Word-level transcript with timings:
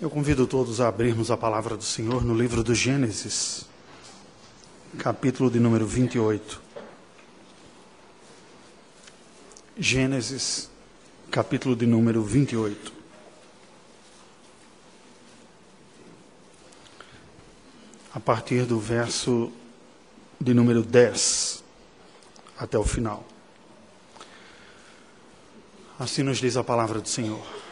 Eu 0.00 0.10
convido 0.10 0.46
todos 0.46 0.80
a 0.80 0.88
abrirmos 0.88 1.30
a 1.30 1.36
palavra 1.36 1.74
do 1.74 1.84
Senhor 1.84 2.22
no 2.22 2.34
livro 2.34 2.62
do 2.62 2.74
Gênesis, 2.74 3.64
capítulo 4.98 5.50
de 5.50 5.58
número 5.58 5.86
28. 5.86 6.60
Gênesis, 9.78 10.68
capítulo 11.30 11.74
de 11.74 11.86
número 11.86 12.22
28. 12.22 12.92
A 18.12 18.20
partir 18.20 18.66
do 18.66 18.78
verso 18.78 19.50
de 20.38 20.52
número 20.52 20.82
10 20.82 21.64
até 22.58 22.78
o 22.78 22.84
final. 22.84 23.24
Assim 25.98 26.22
nos 26.22 26.36
diz 26.36 26.58
a 26.58 26.64
palavra 26.64 27.00
do 27.00 27.08
Senhor. 27.08 27.69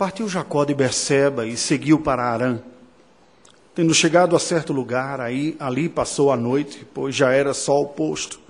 Partiu 0.00 0.26
Jacó 0.26 0.64
de 0.64 0.72
Berseba 0.72 1.46
e 1.46 1.58
seguiu 1.58 2.00
para 2.00 2.22
Arã. 2.24 2.58
Tendo 3.74 3.92
chegado 3.92 4.34
a 4.34 4.38
certo 4.38 4.72
lugar, 4.72 5.20
aí 5.20 5.54
ali 5.60 5.90
passou 5.90 6.32
a 6.32 6.38
noite, 6.38 6.86
pois 6.94 7.14
já 7.14 7.32
era 7.32 7.52
sol 7.52 7.86
posto. 7.88 8.40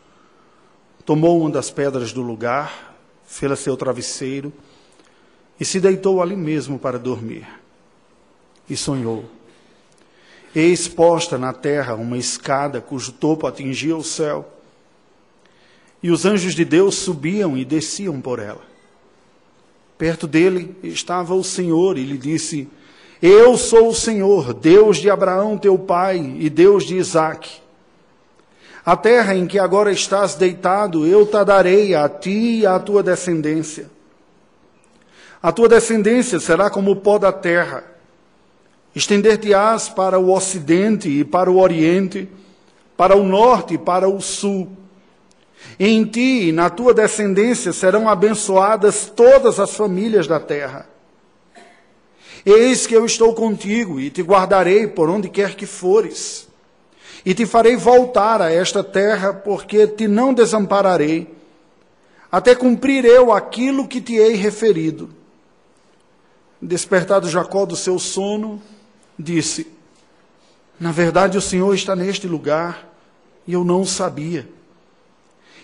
Tomou 1.05 1.41
uma 1.41 1.51
das 1.51 1.69
pedras 1.69 2.13
do 2.13 2.23
lugar, 2.23 2.95
fez 3.25 3.59
seu 3.59 3.77
travesseiro 3.77 4.53
e 5.59 5.65
se 5.65 5.81
deitou 5.81 6.23
ali 6.23 6.37
mesmo 6.37 6.79
para 6.79 7.01
dormir. 7.01 7.49
E 8.69 8.77
sonhou. 8.77 9.25
Eis 10.55 10.87
posta 10.87 11.37
na 11.37 11.53
terra 11.53 11.97
uma 11.97 12.17
escada 12.17 12.81
cujo 12.81 13.11
topo 13.11 13.49
atingia 13.49 13.97
o 13.97 14.05
céu. 14.05 14.49
E 16.01 16.13
os 16.13 16.25
anjos 16.25 16.55
de 16.55 16.65
Deus 16.65 16.95
subiam 16.95 17.59
e 17.59 17.65
desciam 17.65 18.21
por 18.21 18.39
ela. 18.39 18.70
Perto 20.01 20.27
dele 20.27 20.75
estava 20.83 21.35
o 21.35 21.45
Senhor 21.45 21.99
e 21.99 22.05
lhe 22.05 22.17
disse: 22.17 22.67
Eu 23.21 23.59
sou 23.59 23.91
o 23.91 23.95
Senhor, 23.95 24.55
Deus 24.55 24.97
de 24.97 25.11
Abraão, 25.11 25.59
teu 25.59 25.77
pai, 25.79 26.37
e 26.39 26.49
Deus 26.49 26.85
de 26.85 26.97
Isaque. 26.97 27.61
A 28.83 28.97
terra 28.97 29.35
em 29.35 29.47
que 29.47 29.59
agora 29.59 29.93
estás 29.93 30.37
deitado, 30.37 31.07
eu 31.07 31.27
te 31.27 31.45
darei 31.45 31.95
a 31.95 32.09
ti 32.09 32.61
e 32.61 32.67
à 32.67 32.79
tua 32.79 33.03
descendência. 33.03 33.91
A 35.43 35.53
tua 35.53 35.69
descendência 35.69 36.41
será 36.41 36.71
como 36.71 36.93
o 36.93 36.97
pó 36.97 37.19
da 37.19 37.31
terra. 37.31 37.85
Estender-te-ás 38.97 39.91
para 39.91 40.19
o 40.19 40.33
ocidente 40.33 41.11
e 41.11 41.27
para 41.27 41.51
o 41.51 41.61
oriente, 41.61 42.27
para 42.97 43.15
o 43.15 43.23
norte 43.23 43.75
e 43.75 43.79
para 43.79 44.09
o 44.09 44.19
sul. 44.19 44.67
Em 45.79 46.05
ti 46.05 46.49
e 46.49 46.53
na 46.53 46.69
tua 46.69 46.93
descendência 46.93 47.73
serão 47.73 48.09
abençoadas 48.09 49.11
todas 49.15 49.59
as 49.59 49.75
famílias 49.75 50.27
da 50.27 50.39
terra. 50.39 50.87
Eis 52.45 52.87
que 52.87 52.95
eu 52.95 53.05
estou 53.05 53.35
contigo 53.35 54.01
e 54.01 54.11
te 54.11 54.23
guardarei 54.23 54.87
por 54.87 55.11
onde 55.11 55.29
quer 55.29 55.55
que 55.55 55.67
fores. 55.67 56.49
E 57.25 57.35
te 57.35 57.45
farei 57.45 57.77
voltar 57.77 58.41
a 58.41 58.51
esta 58.51 58.83
terra, 58.83 59.35
porque 59.35 59.87
te 59.87 60.09
não 60.09 60.33
desampararei, 60.33 61.29
até 62.33 62.55
cumprir 62.55 63.05
eu 63.05 63.33
aquilo 63.33 63.87
que 63.87 64.01
te 64.01 64.15
hei 64.15 64.35
referido. 64.37 65.11
Despertado 66.63 67.29
Jacó 67.29 67.67
do 67.67 67.77
seu 67.77 67.99
sono, 67.99 68.61
disse: 69.19 69.67
Na 70.79 70.93
verdade, 70.93 71.37
o 71.37 71.43
Senhor 71.43 71.75
está 71.75 71.95
neste 71.95 72.27
lugar 72.27 72.89
e 73.47 73.53
eu 73.53 73.65
não 73.65 73.83
o 73.83 73.87
sabia. 73.87 74.49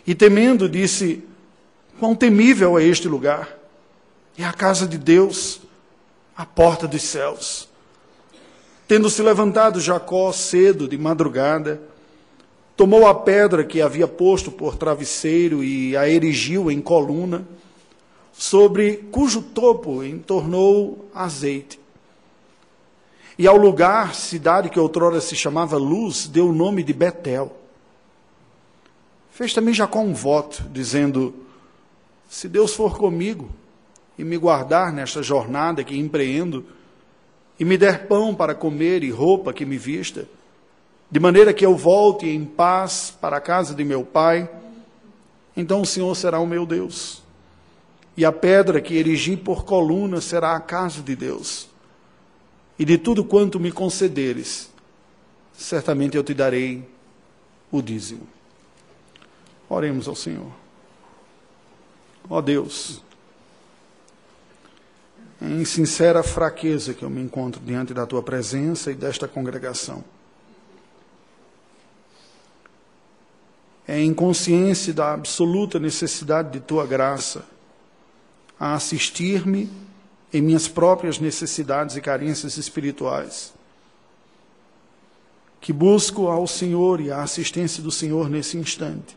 E 0.07 0.15
temendo, 0.15 0.69
disse: 0.69 1.25
Quão 1.99 2.15
temível 2.15 2.79
é 2.79 2.85
este 2.85 3.09
lugar! 3.09 3.57
É 4.39 4.45
a 4.45 4.53
casa 4.53 4.87
de 4.87 4.99
Deus, 4.99 5.61
a 6.37 6.45
porta 6.45 6.87
dos 6.87 7.03
céus. 7.03 7.69
Tendo 8.87 9.11
se 9.11 9.23
levantado 9.23 9.81
Jacó 9.81 10.31
cedo, 10.31 10.87
de 10.87 10.97
madrugada, 10.97 11.81
tomou 12.77 13.07
a 13.07 13.15
pedra 13.15 13.65
que 13.65 13.81
havia 13.81 14.07
posto 14.07 14.53
por 14.53 14.77
travesseiro 14.77 15.65
e 15.65 15.97
a 15.97 16.09
erigiu 16.09 16.71
em 16.71 16.81
coluna, 16.81 17.49
sobre 18.33 19.09
cujo 19.11 19.41
topo 19.41 20.05
entornou 20.05 21.09
azeite. 21.15 21.81
E 23.39 23.47
ao 23.47 23.57
lugar, 23.57 24.15
cidade 24.15 24.69
que 24.69 24.79
outrora 24.79 25.21
se 25.21 25.35
chamava 25.35 25.77
Luz, 25.79 26.29
deu 26.29 26.51
o 26.51 26.53
nome 26.53 26.83
de 26.83 26.93
Betel 26.93 27.66
Fez 29.37 29.53
também 29.53 29.75
Jacó 29.75 30.01
um 30.01 30.15
voto, 30.15 30.65
dizendo: 30.73 31.35
Se 32.27 32.49
Deus 32.49 32.75
for 32.75 32.97
comigo 32.97 33.51
e 34.17 34.25
me 34.25 34.39
guardar 34.39 34.91
nesta 34.91 35.23
jornada 35.23 35.85
que 35.85 35.95
empreendo, 35.95 36.65
e 37.61 37.65
me 37.65 37.77
der 37.77 38.07
pão 38.07 38.35
para 38.35 38.55
comer 38.55 39.05
e 39.05 39.11
roupa 39.11 39.53
que 39.53 39.67
me 39.67 39.77
vista, 39.77 40.27
de 41.11 41.21
maneira 41.21 41.53
que 41.53 41.67
eu 41.67 41.77
volte 41.77 42.27
em 42.27 42.47
paz 42.47 43.15
para 43.21 43.37
a 43.37 43.41
casa 43.43 43.75
de 43.75 43.85
meu 43.85 44.03
pai, 44.03 44.49
então 45.55 45.83
o 45.83 45.87
Senhor 45.87 46.15
será 46.17 46.41
o 46.41 46.47
meu 46.47 46.65
Deus. 46.65 47.23
E 48.17 48.25
a 48.25 48.33
pedra 48.33 48.81
que 48.81 48.97
erigi 48.97 49.37
por 49.37 49.67
coluna 49.67 50.23
será 50.23 50.57
a 50.57 50.61
casa 50.61 51.03
de 51.03 51.15
Deus. 51.15 51.69
E 52.79 52.87
de 52.87 52.97
tudo 52.97 53.23
quanto 53.23 53.61
me 53.61 53.71
concederes, 53.71 54.73
certamente 55.53 56.17
eu 56.17 56.25
te 56.25 56.33
darei 56.33 56.89
o 57.71 57.83
dízimo. 57.83 58.36
Oremos 59.69 60.07
ao 60.07 60.15
Senhor. 60.15 60.51
Ó 62.29 62.41
Deus, 62.41 63.03
em 65.41 65.65
sincera 65.65 66.23
fraqueza 66.23 66.95
que 66.95 67.05
eu 67.05 67.11
me 67.11 67.21
encontro 67.21 67.61
diante 67.61 67.93
da 67.93 68.07
tua 68.07 68.23
presença 68.23 68.91
e 68.91 68.95
desta 68.95 69.29
congregação. 69.29 70.05
É 73.87 74.01
em 74.01 74.13
consciência 74.13 74.93
da 74.93 75.13
absoluta 75.13 75.79
necessidade 75.79 76.51
de 76.51 76.61
tua 76.61 76.87
graça 76.87 77.45
a 78.59 78.75
assistir-me 78.75 79.71
em 80.33 80.43
minhas 80.43 80.67
próprias 80.67 81.21
necessidades 81.21 81.95
e 81.95 82.01
carências 82.01 82.57
espirituais. 82.57 83.53
Que 85.61 85.73
busco 85.73 86.27
ao 86.27 86.47
Senhor 86.49 87.01
e 87.01 87.13
a 87.13 87.23
assistência 87.23 87.83
do 87.83 87.91
Senhor 87.91 88.29
nesse 88.29 88.57
instante 88.57 89.17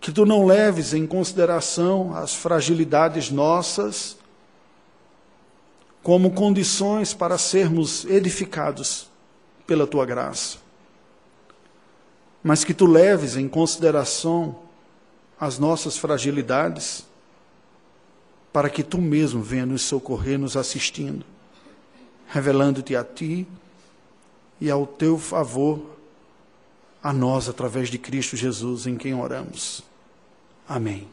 que 0.00 0.12
tu 0.12 0.24
não 0.24 0.44
leves 0.44 0.94
em 0.94 1.06
consideração 1.06 2.14
as 2.14 2.34
fragilidades 2.34 3.30
nossas 3.30 4.16
como 6.02 6.30
condições 6.30 7.12
para 7.12 7.36
sermos 7.36 8.04
edificados 8.04 9.10
pela 9.66 9.86
tua 9.86 10.06
graça, 10.06 10.58
mas 12.44 12.62
que 12.62 12.72
tu 12.72 12.86
leves 12.86 13.36
em 13.36 13.48
consideração 13.48 14.56
as 15.38 15.58
nossas 15.58 15.98
fragilidades 15.98 17.04
para 18.52 18.70
que 18.70 18.84
tu 18.84 18.98
mesmo 18.98 19.42
venha 19.42 19.66
nos 19.66 19.82
socorrer, 19.82 20.38
nos 20.38 20.56
assistindo, 20.56 21.26
revelando-te 22.28 22.94
a 22.94 23.02
ti 23.02 23.46
e 24.60 24.70
ao 24.70 24.86
teu 24.86 25.18
favor 25.18 25.95
a 27.06 27.12
nós 27.12 27.48
através 27.48 27.88
de 27.88 27.98
Cristo 27.98 28.36
Jesus, 28.36 28.84
em 28.84 28.96
quem 28.96 29.14
oramos. 29.14 29.80
Amém. 30.68 31.06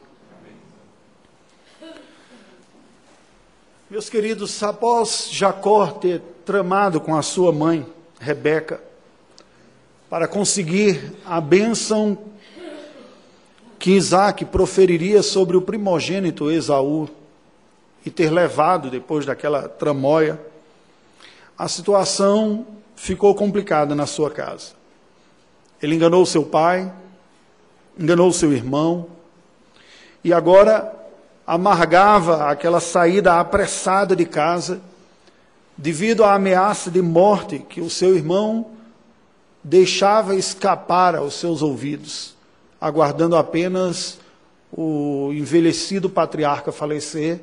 Meus 3.88 4.10
queridos, 4.10 4.60
após 4.60 5.28
Jacó 5.30 5.86
ter 5.86 6.20
tramado 6.44 7.00
com 7.00 7.16
a 7.16 7.22
sua 7.22 7.52
mãe, 7.52 7.86
Rebeca, 8.18 8.82
para 10.10 10.26
conseguir 10.26 11.12
a 11.24 11.40
bênção 11.40 12.18
que 13.78 13.92
Isaac 13.92 14.44
proferiria 14.46 15.22
sobre 15.22 15.56
o 15.56 15.62
primogênito 15.62 16.50
Esaú, 16.50 17.08
e 18.04 18.10
ter 18.10 18.30
levado 18.30 18.90
depois 18.90 19.24
daquela 19.24 19.68
tramóia, 19.68 20.40
a 21.56 21.68
situação 21.68 22.66
ficou 22.96 23.32
complicada 23.32 23.94
na 23.94 24.06
sua 24.06 24.28
casa. 24.28 24.83
Ele 25.84 25.96
enganou 25.96 26.24
seu 26.24 26.42
pai, 26.42 26.90
enganou 27.98 28.32
seu 28.32 28.54
irmão, 28.54 29.06
e 30.24 30.32
agora 30.32 30.90
amargava 31.46 32.48
aquela 32.48 32.80
saída 32.80 33.38
apressada 33.38 34.16
de 34.16 34.24
casa, 34.24 34.80
devido 35.76 36.24
à 36.24 36.32
ameaça 36.32 36.90
de 36.90 37.02
morte 37.02 37.58
que 37.58 37.82
o 37.82 37.90
seu 37.90 38.16
irmão 38.16 38.70
deixava 39.62 40.34
escapar 40.34 41.16
aos 41.16 41.34
seus 41.34 41.60
ouvidos, 41.60 42.34
aguardando 42.80 43.36
apenas 43.36 44.18
o 44.72 45.32
envelhecido 45.34 46.08
patriarca 46.08 46.72
falecer 46.72 47.42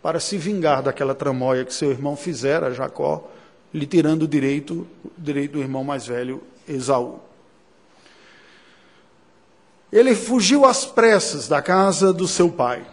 para 0.00 0.20
se 0.20 0.38
vingar 0.38 0.80
daquela 0.80 1.12
tramóia 1.12 1.64
que 1.64 1.74
seu 1.74 1.90
irmão 1.90 2.14
fizera 2.14 2.68
a 2.68 2.72
Jacó, 2.72 3.28
lhe 3.74 3.84
tirando 3.84 4.22
o 4.22 4.28
direito, 4.28 4.86
o 5.04 5.10
direito 5.18 5.54
do 5.54 5.60
irmão 5.60 5.82
mais 5.82 6.06
velho, 6.06 6.40
Esaú. 6.68 7.29
Ele 9.92 10.14
fugiu 10.14 10.64
às 10.64 10.84
pressas 10.84 11.48
da 11.48 11.60
casa 11.60 12.12
do 12.12 12.28
seu 12.28 12.48
pai, 12.48 12.86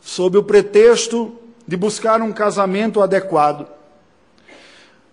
sob 0.00 0.38
o 0.38 0.42
pretexto 0.42 1.36
de 1.66 1.76
buscar 1.76 2.22
um 2.22 2.32
casamento 2.32 3.00
adequado. 3.00 3.66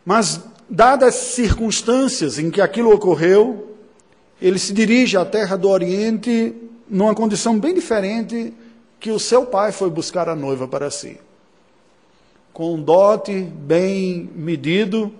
Mas, 0.05 0.41
dadas 0.69 1.09
as 1.09 1.15
circunstâncias 1.15 2.39
em 2.39 2.49
que 2.49 2.61
aquilo 2.61 2.93
ocorreu, 2.93 3.75
ele 4.41 4.59
se 4.59 4.73
dirige 4.73 5.17
à 5.17 5.25
terra 5.25 5.55
do 5.55 5.69
Oriente 5.69 6.55
numa 6.89 7.13
condição 7.13 7.59
bem 7.59 7.73
diferente 7.73 8.53
que 8.99 9.11
o 9.11 9.19
seu 9.19 9.45
pai 9.45 9.71
foi 9.71 9.89
buscar 9.89 10.29
a 10.29 10.35
noiva 10.35 10.67
para 10.67 10.89
si. 10.89 11.19
Com 12.53 12.75
um 12.75 12.81
dote 12.81 13.41
bem 13.41 14.29
medido, 14.35 15.11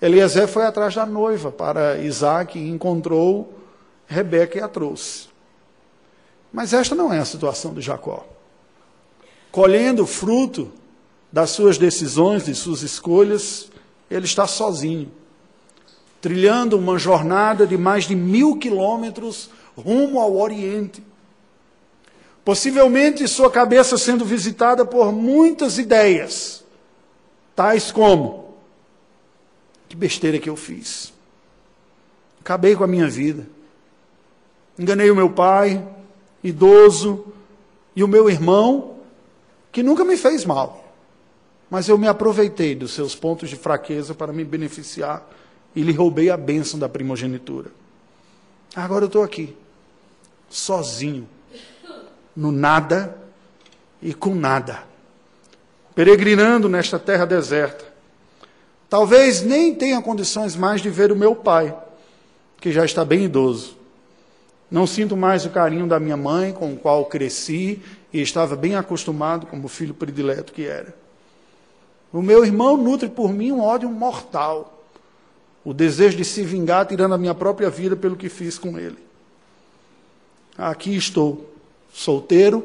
Eliezer 0.00 0.48
foi 0.48 0.64
atrás 0.64 0.94
da 0.94 1.06
noiva 1.06 1.50
para 1.50 1.98
Isaac 1.98 2.58
e 2.58 2.68
encontrou 2.68 3.61
Rebeca 4.12 4.64
a 4.64 4.68
trouxe. 4.68 5.28
Mas 6.52 6.72
esta 6.72 6.94
não 6.94 7.12
é 7.12 7.18
a 7.18 7.24
situação 7.24 7.72
de 7.72 7.80
Jacó. 7.80 8.26
Colhendo 9.50 10.06
fruto 10.06 10.70
das 11.32 11.50
suas 11.50 11.78
decisões, 11.78 12.44
de 12.44 12.54
suas 12.54 12.82
escolhas, 12.82 13.70
ele 14.10 14.26
está 14.26 14.46
sozinho, 14.46 15.10
trilhando 16.20 16.78
uma 16.78 16.98
jornada 16.98 17.66
de 17.66 17.78
mais 17.78 18.04
de 18.04 18.14
mil 18.14 18.58
quilômetros 18.58 19.48
rumo 19.76 20.20
ao 20.20 20.36
Oriente. 20.36 21.02
Possivelmente 22.44 23.26
sua 23.26 23.50
cabeça 23.50 23.96
sendo 23.96 24.24
visitada 24.24 24.84
por 24.84 25.12
muitas 25.12 25.78
ideias, 25.78 26.62
tais 27.54 27.90
como: 27.90 28.56
que 29.88 29.96
besteira 29.96 30.38
que 30.38 30.50
eu 30.50 30.56
fiz. 30.56 31.12
Acabei 32.40 32.74
com 32.74 32.82
a 32.82 32.88
minha 32.88 33.08
vida. 33.08 33.46
Enganei 34.82 35.12
o 35.12 35.14
meu 35.14 35.30
pai, 35.30 35.80
idoso, 36.42 37.24
e 37.94 38.02
o 38.02 38.08
meu 38.08 38.28
irmão, 38.28 38.96
que 39.70 39.80
nunca 39.80 40.04
me 40.04 40.16
fez 40.16 40.44
mal. 40.44 40.92
Mas 41.70 41.88
eu 41.88 41.96
me 41.96 42.08
aproveitei 42.08 42.74
dos 42.74 42.90
seus 42.90 43.14
pontos 43.14 43.48
de 43.48 43.54
fraqueza 43.54 44.12
para 44.12 44.32
me 44.32 44.42
beneficiar 44.42 45.24
e 45.72 45.82
lhe 45.82 45.92
roubei 45.92 46.30
a 46.30 46.36
bênção 46.36 46.80
da 46.80 46.88
primogenitura. 46.88 47.70
Agora 48.74 49.04
eu 49.04 49.06
estou 49.06 49.22
aqui, 49.22 49.56
sozinho, 50.50 51.28
no 52.34 52.50
nada 52.50 53.16
e 54.02 54.12
com 54.12 54.34
nada, 54.34 54.82
peregrinando 55.94 56.68
nesta 56.68 56.98
terra 56.98 57.24
deserta. 57.24 57.84
Talvez 58.90 59.42
nem 59.42 59.76
tenha 59.76 60.02
condições 60.02 60.56
mais 60.56 60.80
de 60.80 60.90
ver 60.90 61.12
o 61.12 61.16
meu 61.16 61.36
pai, 61.36 61.72
que 62.60 62.72
já 62.72 62.84
está 62.84 63.04
bem 63.04 63.26
idoso. 63.26 63.80
Não 64.72 64.86
sinto 64.86 65.14
mais 65.14 65.44
o 65.44 65.50
carinho 65.50 65.86
da 65.86 66.00
minha 66.00 66.16
mãe, 66.16 66.50
com 66.50 66.72
o 66.72 66.78
qual 66.78 67.04
cresci 67.04 67.82
e 68.10 68.22
estava 68.22 68.56
bem 68.56 68.74
acostumado 68.74 69.46
como 69.46 69.68
filho 69.68 69.92
predileto 69.92 70.50
que 70.50 70.64
era. 70.64 70.96
O 72.10 72.22
meu 72.22 72.42
irmão 72.42 72.74
nutre 72.78 73.10
por 73.10 73.30
mim 73.30 73.52
um 73.52 73.60
ódio 73.60 73.90
mortal, 73.90 74.82
o 75.62 75.74
desejo 75.74 76.16
de 76.16 76.24
se 76.24 76.42
vingar, 76.42 76.86
tirando 76.86 77.12
a 77.12 77.18
minha 77.18 77.34
própria 77.34 77.68
vida 77.68 77.94
pelo 77.94 78.16
que 78.16 78.30
fiz 78.30 78.58
com 78.58 78.78
ele. 78.78 78.96
Aqui 80.56 80.96
estou, 80.96 81.52
solteiro, 81.92 82.64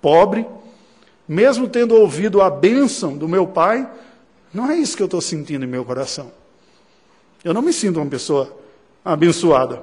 pobre, 0.00 0.46
mesmo 1.26 1.68
tendo 1.68 1.96
ouvido 1.96 2.40
a 2.40 2.48
bênção 2.48 3.18
do 3.18 3.26
meu 3.26 3.48
pai, 3.48 3.90
não 4.54 4.70
é 4.70 4.76
isso 4.76 4.96
que 4.96 5.02
eu 5.02 5.06
estou 5.06 5.20
sentindo 5.20 5.64
em 5.64 5.68
meu 5.68 5.84
coração. 5.84 6.30
Eu 7.42 7.52
não 7.52 7.62
me 7.62 7.72
sinto 7.72 7.98
uma 7.98 8.06
pessoa 8.06 8.56
abençoada, 9.04 9.82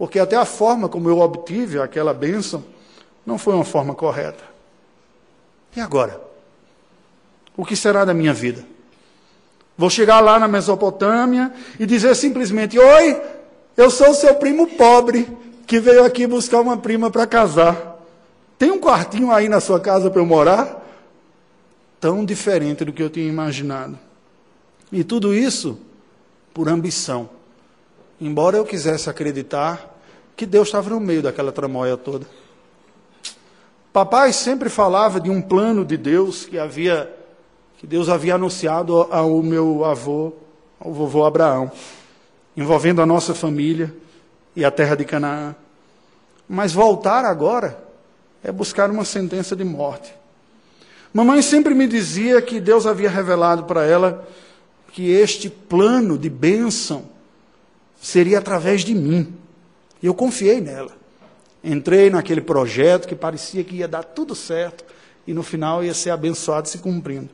porque 0.00 0.18
até 0.18 0.34
a 0.34 0.46
forma 0.46 0.88
como 0.88 1.10
eu 1.10 1.18
obtive 1.18 1.78
aquela 1.78 2.14
bênção 2.14 2.64
não 3.26 3.36
foi 3.36 3.52
uma 3.52 3.66
forma 3.66 3.94
correta. 3.94 4.42
E 5.76 5.80
agora? 5.80 6.18
O 7.54 7.66
que 7.66 7.76
será 7.76 8.02
da 8.02 8.14
minha 8.14 8.32
vida? 8.32 8.64
Vou 9.76 9.90
chegar 9.90 10.20
lá 10.20 10.38
na 10.38 10.48
Mesopotâmia 10.48 11.52
e 11.78 11.84
dizer 11.84 12.16
simplesmente: 12.16 12.78
Oi, 12.78 13.22
eu 13.76 13.90
sou 13.90 14.14
seu 14.14 14.36
primo 14.36 14.68
pobre 14.68 15.28
que 15.66 15.78
veio 15.78 16.02
aqui 16.02 16.26
buscar 16.26 16.62
uma 16.62 16.78
prima 16.78 17.10
para 17.10 17.26
casar. 17.26 17.98
Tem 18.58 18.70
um 18.70 18.80
quartinho 18.80 19.30
aí 19.30 19.50
na 19.50 19.60
sua 19.60 19.78
casa 19.78 20.10
para 20.10 20.22
eu 20.22 20.26
morar? 20.26 20.82
Tão 22.00 22.24
diferente 22.24 22.86
do 22.86 22.92
que 22.94 23.02
eu 23.02 23.10
tinha 23.10 23.28
imaginado. 23.28 23.98
E 24.90 25.04
tudo 25.04 25.34
isso 25.34 25.78
por 26.54 26.70
ambição. 26.70 27.28
Embora 28.18 28.56
eu 28.56 28.64
quisesse 28.64 29.10
acreditar 29.10 29.89
que 30.40 30.46
Deus 30.46 30.68
estava 30.68 30.88
no 30.88 30.98
meio 30.98 31.20
daquela 31.20 31.52
tramóia 31.52 31.98
toda. 31.98 32.26
Papai 33.92 34.32
sempre 34.32 34.70
falava 34.70 35.20
de 35.20 35.28
um 35.28 35.42
plano 35.42 35.84
de 35.84 35.98
Deus 35.98 36.46
que 36.46 36.58
havia 36.58 37.14
que 37.76 37.86
Deus 37.86 38.08
havia 38.08 38.36
anunciado 38.36 39.02
ao 39.10 39.42
meu 39.42 39.84
avô, 39.84 40.32
ao 40.80 40.94
vovô 40.94 41.26
Abraão, 41.26 41.70
envolvendo 42.56 43.02
a 43.02 43.06
nossa 43.06 43.34
família 43.34 43.94
e 44.56 44.64
a 44.64 44.70
terra 44.70 44.94
de 44.94 45.04
Canaã. 45.04 45.54
Mas 46.48 46.72
voltar 46.72 47.26
agora 47.26 47.78
é 48.42 48.50
buscar 48.50 48.90
uma 48.90 49.04
sentença 49.04 49.54
de 49.54 49.62
morte. 49.62 50.10
Mamãe 51.12 51.42
sempre 51.42 51.74
me 51.74 51.86
dizia 51.86 52.40
que 52.40 52.58
Deus 52.58 52.86
havia 52.86 53.10
revelado 53.10 53.64
para 53.64 53.84
ela 53.84 54.26
que 54.90 55.10
este 55.10 55.50
plano 55.50 56.16
de 56.16 56.30
bênção 56.30 57.04
seria 58.00 58.38
através 58.38 58.80
de 58.80 58.94
mim. 58.94 59.38
E 60.02 60.06
eu 60.06 60.14
confiei 60.14 60.60
nela. 60.60 60.92
Entrei 61.62 62.08
naquele 62.08 62.40
projeto 62.40 63.06
que 63.06 63.14
parecia 63.14 63.62
que 63.62 63.76
ia 63.76 63.88
dar 63.88 64.02
tudo 64.02 64.34
certo 64.34 64.84
e 65.26 65.34
no 65.34 65.42
final 65.42 65.84
ia 65.84 65.92
ser 65.92 66.10
abençoado 66.10 66.68
se 66.68 66.78
cumprindo. 66.78 67.28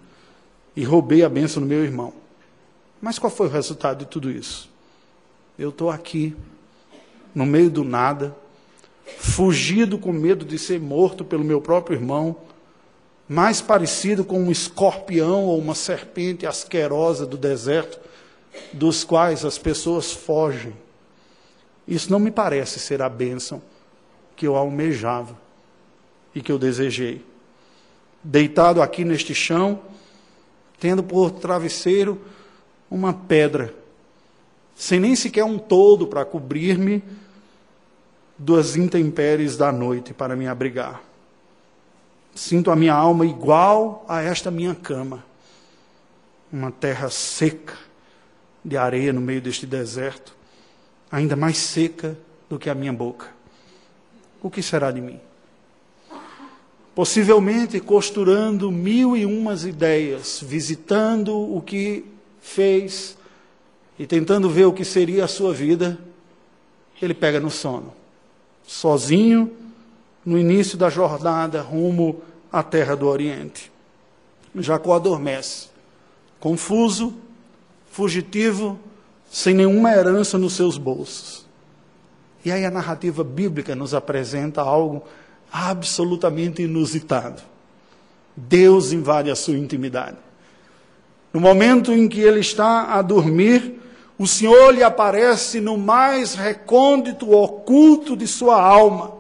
E 0.74 0.84
roubei 0.84 1.22
a 1.22 1.28
bênção 1.28 1.62
do 1.62 1.68
meu 1.68 1.84
irmão. 1.84 2.12
Mas 3.00 3.18
qual 3.18 3.30
foi 3.30 3.46
o 3.46 3.50
resultado 3.50 4.00
de 4.00 4.06
tudo 4.06 4.30
isso? 4.30 4.68
Eu 5.58 5.70
estou 5.70 5.90
aqui 5.90 6.34
no 7.34 7.46
meio 7.46 7.70
do 7.70 7.84
nada, 7.84 8.36
fugido 9.18 9.98
com 9.98 10.12
medo 10.12 10.44
de 10.44 10.58
ser 10.58 10.80
morto 10.80 11.24
pelo 11.24 11.44
meu 11.44 11.60
próprio 11.60 11.96
irmão, 11.96 12.36
mais 13.28 13.60
parecido 13.60 14.24
com 14.24 14.40
um 14.40 14.50
escorpião 14.50 15.44
ou 15.44 15.58
uma 15.58 15.74
serpente 15.74 16.46
asquerosa 16.46 17.26
do 17.26 17.36
deserto, 17.36 18.00
dos 18.72 19.04
quais 19.04 19.44
as 19.44 19.58
pessoas 19.58 20.12
fogem. 20.12 20.72
Isso 21.86 22.10
não 22.10 22.18
me 22.18 22.30
parece 22.30 22.80
ser 22.80 23.00
a 23.00 23.08
bênção 23.08 23.62
que 24.34 24.46
eu 24.46 24.56
almejava 24.56 25.36
e 26.34 26.42
que 26.42 26.50
eu 26.50 26.58
desejei. 26.58 27.24
Deitado 28.22 28.82
aqui 28.82 29.04
neste 29.04 29.34
chão, 29.34 29.80
tendo 30.78 31.02
por 31.02 31.30
travesseiro 31.30 32.20
uma 32.90 33.14
pedra, 33.14 33.74
sem 34.74 35.00
nem 35.00 35.16
sequer 35.16 35.44
um 35.44 35.58
todo 35.58 36.06
para 36.06 36.24
cobrir-me 36.24 37.02
das 38.38 38.76
intempéries 38.76 39.56
da 39.56 39.72
noite 39.72 40.12
para 40.12 40.36
me 40.36 40.46
abrigar. 40.46 41.02
Sinto 42.34 42.70
a 42.70 42.76
minha 42.76 42.92
alma 42.92 43.24
igual 43.24 44.04
a 44.06 44.20
esta 44.20 44.50
minha 44.50 44.74
cama, 44.74 45.24
uma 46.52 46.70
terra 46.70 47.08
seca 47.08 47.74
de 48.62 48.76
areia 48.76 49.12
no 49.12 49.20
meio 49.22 49.40
deste 49.40 49.64
deserto, 49.64 50.35
ainda 51.10 51.36
mais 51.36 51.56
seca 51.56 52.16
do 52.48 52.58
que 52.58 52.70
a 52.70 52.74
minha 52.74 52.92
boca. 52.92 53.28
O 54.42 54.50
que 54.50 54.62
será 54.62 54.90
de 54.90 55.00
mim? 55.00 55.20
Possivelmente 56.94 57.80
costurando 57.80 58.70
mil 58.70 59.16
e 59.16 59.26
umas 59.26 59.64
ideias, 59.64 60.42
visitando 60.42 61.36
o 61.36 61.60
que 61.60 62.04
fez 62.40 63.16
e 63.98 64.06
tentando 64.06 64.48
ver 64.48 64.64
o 64.66 64.72
que 64.72 64.84
seria 64.84 65.24
a 65.24 65.28
sua 65.28 65.52
vida, 65.52 65.98
ele 67.00 67.14
pega 67.14 67.38
no 67.40 67.50
sono 67.50 67.92
sozinho, 68.66 69.52
no 70.24 70.36
início 70.36 70.76
da 70.76 70.90
jornada 70.90 71.62
rumo 71.62 72.20
à 72.50 72.62
terra 72.62 72.96
do 72.96 73.06
Oriente. 73.06 73.70
Jacó 74.56 74.94
adormece, 74.94 75.68
confuso, 76.40 77.14
fugitivo, 77.90 78.78
sem 79.30 79.54
nenhuma 79.54 79.92
herança 79.92 80.38
nos 80.38 80.54
seus 80.54 80.78
bolsos. 80.78 81.46
E 82.44 82.52
aí 82.52 82.64
a 82.64 82.70
narrativa 82.70 83.24
bíblica 83.24 83.74
nos 83.74 83.92
apresenta 83.92 84.62
algo 84.62 85.02
absolutamente 85.50 86.62
inusitado. 86.62 87.42
Deus 88.36 88.92
invade 88.92 89.30
a 89.30 89.36
sua 89.36 89.56
intimidade. 89.56 90.16
No 91.32 91.40
momento 91.40 91.92
em 91.92 92.08
que 92.08 92.20
ele 92.20 92.40
está 92.40 92.94
a 92.94 93.02
dormir, 93.02 93.80
o 94.18 94.26
Senhor 94.26 94.72
lhe 94.72 94.82
aparece 94.82 95.60
no 95.60 95.76
mais 95.76 96.34
recôndito, 96.34 97.30
oculto 97.32 98.16
de 98.16 98.26
sua 98.26 98.60
alma, 98.60 99.14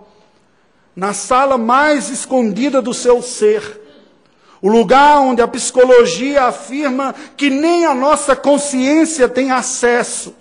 na 0.94 1.12
sala 1.12 1.58
mais 1.58 2.08
escondida 2.08 2.80
do 2.80 2.94
seu 2.94 3.20
ser, 3.20 3.82
o 4.66 4.68
lugar 4.68 5.20
onde 5.20 5.40
a 5.40 5.46
psicologia 5.46 6.42
afirma 6.42 7.14
que 7.36 7.48
nem 7.48 7.86
a 7.86 7.94
nossa 7.94 8.34
consciência 8.34 9.28
tem 9.28 9.52
acesso, 9.52 10.34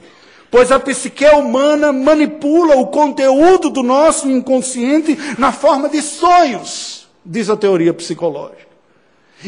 pois 0.49 0.71
a 0.71 0.79
psique 0.79 1.27
humana 1.27 1.93
manipula 1.93 2.75
o 2.77 2.87
conteúdo 2.87 3.69
do 3.69 3.83
nosso 3.83 4.27
inconsciente 4.27 5.15
na 5.37 5.51
forma 5.51 5.87
de 5.89 6.01
sonhos. 6.01 7.07
diz 7.23 7.51
a 7.51 7.55
teoria 7.55 7.93
psicológica. 7.93 8.65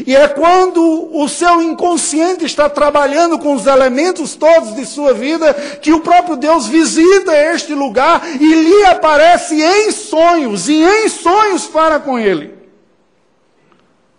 E 0.06 0.14
é 0.14 0.28
quando 0.28 1.10
o 1.12 1.28
seu 1.28 1.60
inconsciente 1.60 2.44
está 2.44 2.70
trabalhando 2.70 3.36
com 3.36 3.54
os 3.54 3.66
elementos 3.66 4.36
todos 4.36 4.76
de 4.76 4.86
sua 4.86 5.12
vida 5.12 5.54
que 5.82 5.92
o 5.92 5.98
próprio 5.98 6.36
Deus 6.36 6.68
visita 6.68 7.36
este 7.52 7.74
lugar 7.74 8.22
e 8.40 8.54
lhe 8.54 8.84
aparece 8.84 9.60
em 9.60 9.90
sonhos, 9.90 10.68
e 10.68 10.80
em 10.84 11.08
sonhos 11.08 11.66
para 11.66 11.98
com 11.98 12.16
ele. 12.16 12.57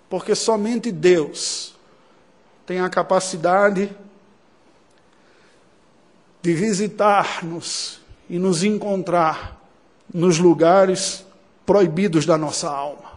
Porque 0.09 0.33
somente 0.35 0.91
Deus 0.91 1.75
tem 2.65 2.79
a 2.79 2.89
capacidade 2.89 3.89
de 6.41 6.53
visitar-nos 6.53 7.99
e 8.29 8.39
nos 8.39 8.63
encontrar 8.63 9.61
nos 10.11 10.39
lugares 10.39 11.25
proibidos 11.65 12.25
da 12.25 12.37
nossa 12.37 12.69
alma 12.69 13.09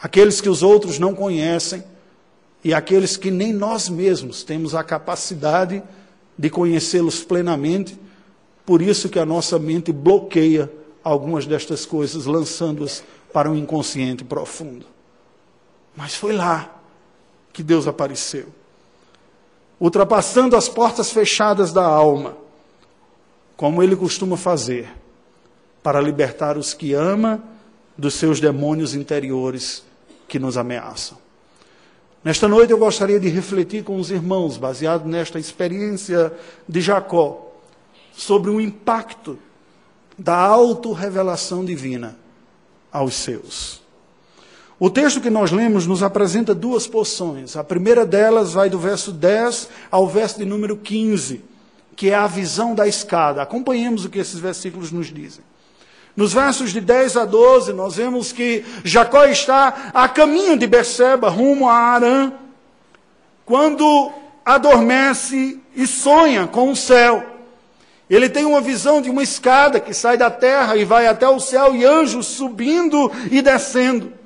aqueles 0.00 0.40
que 0.40 0.48
os 0.48 0.62
outros 0.62 0.98
não 0.98 1.14
conhecem 1.14 1.84
e 2.64 2.72
aqueles 2.72 3.16
que 3.16 3.30
nem 3.30 3.52
nós 3.52 3.88
mesmos 3.88 4.42
temos 4.42 4.74
a 4.74 4.82
capacidade 4.82 5.82
de 6.38 6.50
conhecê-los 6.50 7.22
plenamente. 7.22 7.98
Por 8.64 8.80
isso 8.80 9.08
que 9.08 9.18
a 9.18 9.26
nossa 9.26 9.58
mente 9.58 9.92
bloqueia 9.92 10.70
algumas 11.02 11.46
destas 11.46 11.84
coisas, 11.84 12.26
lançando-as 12.26 13.02
para 13.32 13.50
um 13.50 13.56
inconsciente 13.56 14.24
profundo. 14.24 14.86
Mas 15.96 16.14
foi 16.14 16.32
lá 16.32 16.80
que 17.52 17.62
Deus 17.62 17.86
apareceu, 17.86 18.46
ultrapassando 19.78 20.56
as 20.56 20.68
portas 20.68 21.10
fechadas 21.10 21.72
da 21.72 21.84
alma, 21.84 22.36
como 23.56 23.82
ele 23.82 23.96
costuma 23.96 24.36
fazer, 24.36 24.88
para 25.82 26.00
libertar 26.00 26.56
os 26.56 26.72
que 26.72 26.92
ama 26.92 27.42
dos 27.96 28.14
seus 28.14 28.40
demônios 28.40 28.94
interiores 28.94 29.84
que 30.28 30.38
nos 30.38 30.56
ameaçam. 30.56 31.18
Nesta 32.22 32.46
noite 32.46 32.70
eu 32.70 32.78
gostaria 32.78 33.18
de 33.18 33.28
refletir 33.28 33.82
com 33.82 33.96
os 33.96 34.10
irmãos, 34.10 34.56
baseado 34.56 35.06
nesta 35.06 35.38
experiência 35.38 36.32
de 36.68 36.80
Jacó, 36.80 37.50
sobre 38.12 38.50
o 38.50 38.60
impacto 38.60 39.38
da 40.18 40.36
autorrevelação 40.36 41.64
divina 41.64 42.18
aos 42.92 43.14
seus. 43.14 43.79
O 44.82 44.88
texto 44.88 45.20
que 45.20 45.28
nós 45.28 45.52
lemos 45.52 45.86
nos 45.86 46.02
apresenta 46.02 46.54
duas 46.54 46.86
porções. 46.86 47.54
A 47.54 47.62
primeira 47.62 48.06
delas 48.06 48.54
vai 48.54 48.70
do 48.70 48.78
verso 48.78 49.12
10 49.12 49.68
ao 49.90 50.08
verso 50.08 50.38
de 50.38 50.46
número 50.46 50.74
15, 50.74 51.44
que 51.94 52.08
é 52.08 52.14
a 52.14 52.26
visão 52.26 52.74
da 52.74 52.88
escada. 52.88 53.42
Acompanhemos 53.42 54.06
o 54.06 54.08
que 54.08 54.18
esses 54.18 54.40
versículos 54.40 54.90
nos 54.90 55.08
dizem. 55.08 55.44
Nos 56.16 56.32
versos 56.32 56.72
de 56.72 56.80
10 56.80 57.18
a 57.18 57.26
12, 57.26 57.74
nós 57.74 57.96
vemos 57.96 58.32
que 58.32 58.64
Jacó 58.82 59.26
está 59.26 59.90
a 59.92 60.08
caminho 60.08 60.56
de 60.56 60.66
Beceba, 60.66 61.28
rumo 61.28 61.68
a 61.68 61.74
Arã, 61.74 62.32
quando 63.44 64.10
adormece 64.46 65.60
e 65.76 65.86
sonha 65.86 66.46
com 66.46 66.70
o 66.70 66.76
céu. 66.76 67.22
Ele 68.08 68.30
tem 68.30 68.46
uma 68.46 68.62
visão 68.62 69.02
de 69.02 69.10
uma 69.10 69.22
escada 69.22 69.78
que 69.78 69.92
sai 69.92 70.16
da 70.16 70.30
terra 70.30 70.74
e 70.74 70.86
vai 70.86 71.06
até 71.06 71.28
o 71.28 71.38
céu, 71.38 71.76
e 71.76 71.84
anjos 71.84 72.28
subindo 72.28 73.12
e 73.30 73.42
descendo. 73.42 74.19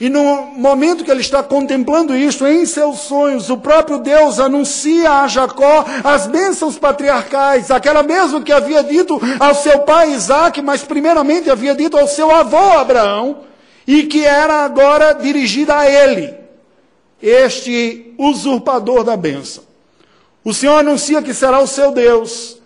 E 0.00 0.08
no 0.08 0.46
momento 0.56 1.04
que 1.04 1.10
ele 1.10 1.20
está 1.20 1.42
contemplando 1.42 2.16
isto 2.16 2.46
em 2.46 2.64
seus 2.64 3.00
sonhos, 3.00 3.50
o 3.50 3.58
próprio 3.58 3.98
Deus 3.98 4.40
anuncia 4.40 5.10
a 5.10 5.28
Jacó 5.28 5.84
as 6.02 6.26
bênçãos 6.26 6.78
patriarcais, 6.78 7.70
aquela 7.70 8.02
mesmo 8.02 8.40
que 8.40 8.50
havia 8.50 8.82
dito 8.82 9.20
ao 9.38 9.54
seu 9.54 9.80
pai 9.80 10.12
Isaac, 10.12 10.62
mas 10.62 10.82
primeiramente 10.82 11.50
havia 11.50 11.74
dito 11.74 11.98
ao 11.98 12.08
seu 12.08 12.30
avô 12.30 12.56
Abraão, 12.56 13.40
e 13.86 14.04
que 14.04 14.24
era 14.24 14.64
agora 14.64 15.12
dirigida 15.12 15.76
a 15.76 15.90
ele, 15.90 16.34
este 17.20 18.14
usurpador 18.16 19.04
da 19.04 19.18
bênção. 19.18 19.64
O 20.42 20.54
Senhor 20.54 20.76
anuncia 20.76 21.20
que 21.20 21.34
será 21.34 21.60
o 21.60 21.66
seu 21.66 21.92
Deus, 21.92 22.56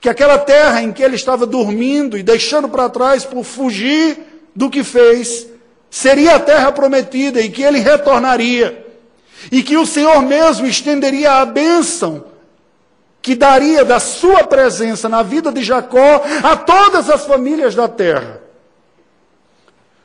que 0.00 0.08
aquela 0.08 0.38
terra 0.38 0.80
em 0.82 0.92
que 0.92 1.02
ele 1.02 1.16
estava 1.16 1.44
dormindo 1.46 2.16
e 2.16 2.22
deixando 2.22 2.68
para 2.68 2.88
trás 2.88 3.24
por 3.24 3.42
fugir 3.42 4.18
do 4.54 4.70
que 4.70 4.84
fez, 4.84 5.48
seria 5.90 6.36
a 6.36 6.40
terra 6.40 6.70
prometida 6.70 7.40
e 7.40 7.50
que 7.50 7.62
ele 7.62 7.80
retornaria. 7.80 8.86
E 9.50 9.62
que 9.62 9.76
o 9.76 9.86
Senhor 9.86 10.22
mesmo 10.22 10.66
estenderia 10.66 11.32
a 11.40 11.46
bênção 11.46 12.24
que 13.22 13.34
daria 13.34 13.84
da 13.84 13.98
sua 13.98 14.44
presença 14.44 15.08
na 15.08 15.22
vida 15.22 15.52
de 15.52 15.62
Jacó 15.62 16.22
a 16.42 16.56
todas 16.56 17.10
as 17.10 17.24
famílias 17.24 17.74
da 17.74 17.88
terra. 17.88 18.40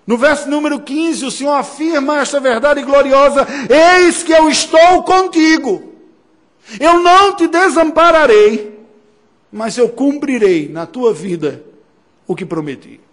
No 0.06 0.18
verso 0.18 0.50
número 0.50 0.80
15, 0.80 1.26
o 1.26 1.32
Senhor 1.32 1.54
afirma 1.54 2.20
esta 2.20 2.40
verdade 2.40 2.82
gloriosa: 2.84 3.48
Eis 3.70 4.22
que 4.22 4.32
eu 4.32 4.50
estou 4.50 5.04
contigo, 5.04 5.94
eu 6.80 7.00
não 7.00 7.36
te 7.36 7.48
desampararei, 7.48 8.80
mas 9.52 9.78
eu 9.78 9.90
cumprirei 9.90 10.70
na 10.70 10.86
tua 10.86 11.14
vida 11.14 11.64
o 12.28 12.36
que 12.36 12.46
prometi. 12.46 13.05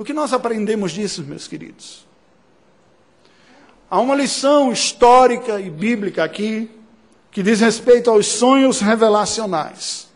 O 0.00 0.04
que 0.04 0.14
nós 0.14 0.32
aprendemos 0.32 0.92
disso, 0.92 1.22
meus 1.22 1.46
queridos? 1.46 2.06
Há 3.90 4.00
uma 4.00 4.14
lição 4.14 4.72
histórica 4.72 5.60
e 5.60 5.68
bíblica 5.68 6.24
aqui 6.24 6.70
que 7.30 7.42
diz 7.42 7.60
respeito 7.60 8.08
aos 8.08 8.26
sonhos 8.26 8.80
revelacionais. 8.80 10.08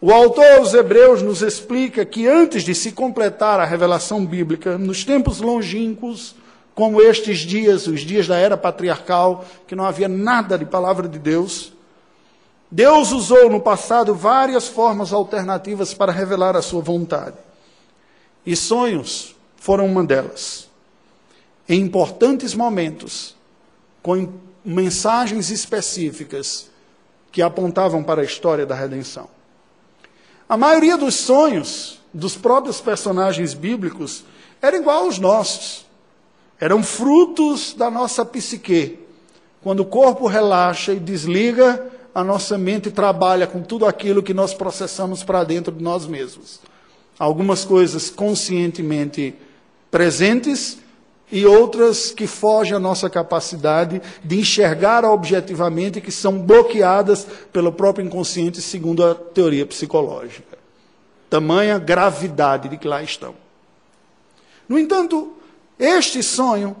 O 0.00 0.12
autor 0.12 0.58
aos 0.58 0.74
Hebreus 0.74 1.22
nos 1.22 1.42
explica 1.42 2.04
que 2.04 2.26
antes 2.26 2.64
de 2.64 2.74
se 2.74 2.90
completar 2.90 3.60
a 3.60 3.64
revelação 3.64 4.26
bíblica, 4.26 4.76
nos 4.76 5.04
tempos 5.04 5.40
longínquos, 5.40 6.34
como 6.74 7.00
estes 7.00 7.38
dias, 7.38 7.86
os 7.86 8.00
dias 8.00 8.26
da 8.26 8.36
era 8.36 8.56
patriarcal, 8.56 9.44
que 9.68 9.76
não 9.76 9.84
havia 9.84 10.08
nada 10.08 10.58
de 10.58 10.64
palavra 10.64 11.06
de 11.06 11.20
Deus, 11.20 11.72
Deus 12.68 13.12
usou 13.12 13.48
no 13.48 13.60
passado 13.60 14.12
várias 14.12 14.66
formas 14.66 15.12
alternativas 15.12 15.94
para 15.94 16.10
revelar 16.10 16.56
a 16.56 16.62
sua 16.62 16.82
vontade. 16.82 17.46
E 18.48 18.56
sonhos 18.56 19.36
foram 19.56 19.84
uma 19.84 20.02
delas. 20.02 20.70
Em 21.68 21.82
importantes 21.82 22.54
momentos, 22.54 23.36
com 24.02 24.32
mensagens 24.64 25.50
específicas 25.50 26.70
que 27.30 27.42
apontavam 27.42 28.02
para 28.02 28.22
a 28.22 28.24
história 28.24 28.64
da 28.64 28.74
redenção. 28.74 29.28
A 30.48 30.56
maioria 30.56 30.96
dos 30.96 31.14
sonhos 31.14 32.00
dos 32.14 32.36
próprios 32.38 32.80
personagens 32.80 33.52
bíblicos 33.52 34.24
era 34.62 34.78
igual 34.78 35.04
aos 35.04 35.18
nossos. 35.18 35.84
Eram 36.58 36.82
frutos 36.82 37.74
da 37.74 37.90
nossa 37.90 38.24
psique. 38.24 38.98
Quando 39.60 39.80
o 39.80 39.84
corpo 39.84 40.26
relaxa 40.26 40.94
e 40.94 40.98
desliga, 40.98 41.86
a 42.14 42.24
nossa 42.24 42.56
mente 42.56 42.90
trabalha 42.90 43.46
com 43.46 43.60
tudo 43.60 43.84
aquilo 43.84 44.22
que 44.22 44.32
nós 44.32 44.54
processamos 44.54 45.22
para 45.22 45.44
dentro 45.44 45.70
de 45.70 45.84
nós 45.84 46.06
mesmos 46.06 46.60
algumas 47.18 47.64
coisas 47.64 48.10
conscientemente 48.10 49.34
presentes 49.90 50.78
e 51.30 51.44
outras 51.44 52.10
que 52.10 52.26
fogem 52.26 52.74
à 52.74 52.78
nossa 52.78 53.10
capacidade 53.10 54.00
de 54.24 54.40
enxergar 54.40 55.04
objetivamente, 55.04 56.00
que 56.00 56.12
são 56.12 56.38
bloqueadas 56.38 57.26
pelo 57.52 57.72
próprio 57.72 58.06
inconsciente, 58.06 58.62
segundo 58.62 59.04
a 59.04 59.14
teoria 59.14 59.66
psicológica. 59.66 60.56
Tamanha 61.28 61.78
gravidade 61.78 62.68
de 62.68 62.78
que 62.78 62.88
lá 62.88 63.02
estão. 63.02 63.34
No 64.66 64.78
entanto, 64.78 65.34
este 65.78 66.22
sonho 66.22 66.74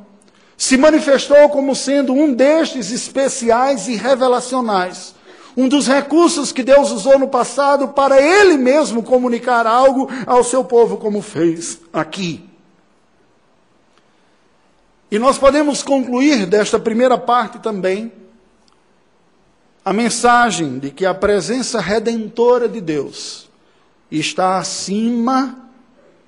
se 0.56 0.76
manifestou 0.76 1.48
como 1.50 1.74
sendo 1.74 2.12
um 2.12 2.32
destes 2.32 2.90
especiais 2.90 3.86
e 3.86 3.96
revelacionais 3.96 5.14
um 5.58 5.68
dos 5.68 5.88
recursos 5.88 6.52
que 6.52 6.62
Deus 6.62 6.92
usou 6.92 7.18
no 7.18 7.26
passado 7.26 7.88
para 7.88 8.22
Ele 8.22 8.56
mesmo 8.56 9.02
comunicar 9.02 9.66
algo 9.66 10.08
ao 10.24 10.44
seu 10.44 10.64
povo, 10.64 10.98
como 10.98 11.20
fez 11.20 11.80
aqui. 11.92 12.48
E 15.10 15.18
nós 15.18 15.36
podemos 15.36 15.82
concluir 15.82 16.46
desta 16.46 16.78
primeira 16.78 17.18
parte 17.18 17.58
também 17.58 18.12
a 19.84 19.92
mensagem 19.92 20.78
de 20.78 20.92
que 20.92 21.04
a 21.04 21.12
presença 21.12 21.80
redentora 21.80 22.68
de 22.68 22.80
Deus 22.80 23.50
está 24.12 24.58
acima 24.58 25.68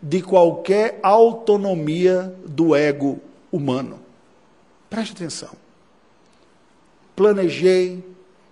de 0.03 0.23
qualquer 0.23 0.99
autonomia 1.05 2.35
do 2.45 2.75
ego 2.75 3.21
humano. 3.53 4.01
Preste 4.89 5.13
atenção. 5.13 5.51
Planejei, 7.15 8.03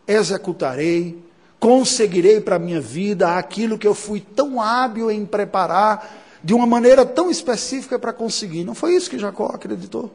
executarei, 0.09 1.23
conseguirei 1.61 2.41
para 2.41 2.57
a 2.57 2.59
minha 2.59 2.81
vida 2.81 3.37
aquilo 3.37 3.79
que 3.79 3.87
eu 3.87 3.95
fui 3.95 4.21
tão 4.21 4.61
hábil 4.61 5.11
em 5.11 5.27
preparar 5.27 6.27
de 6.43 6.55
uma 6.55 6.67
maneira 6.67 7.05
tão 7.05 7.31
específica 7.31 7.99
para 7.99 8.13
conseguir. 8.13 8.65
Não 8.65 8.75
foi 8.75 8.95
isso 8.95 9.11
que 9.11 9.19
Jacó 9.19 9.47
acreditou. 9.47 10.11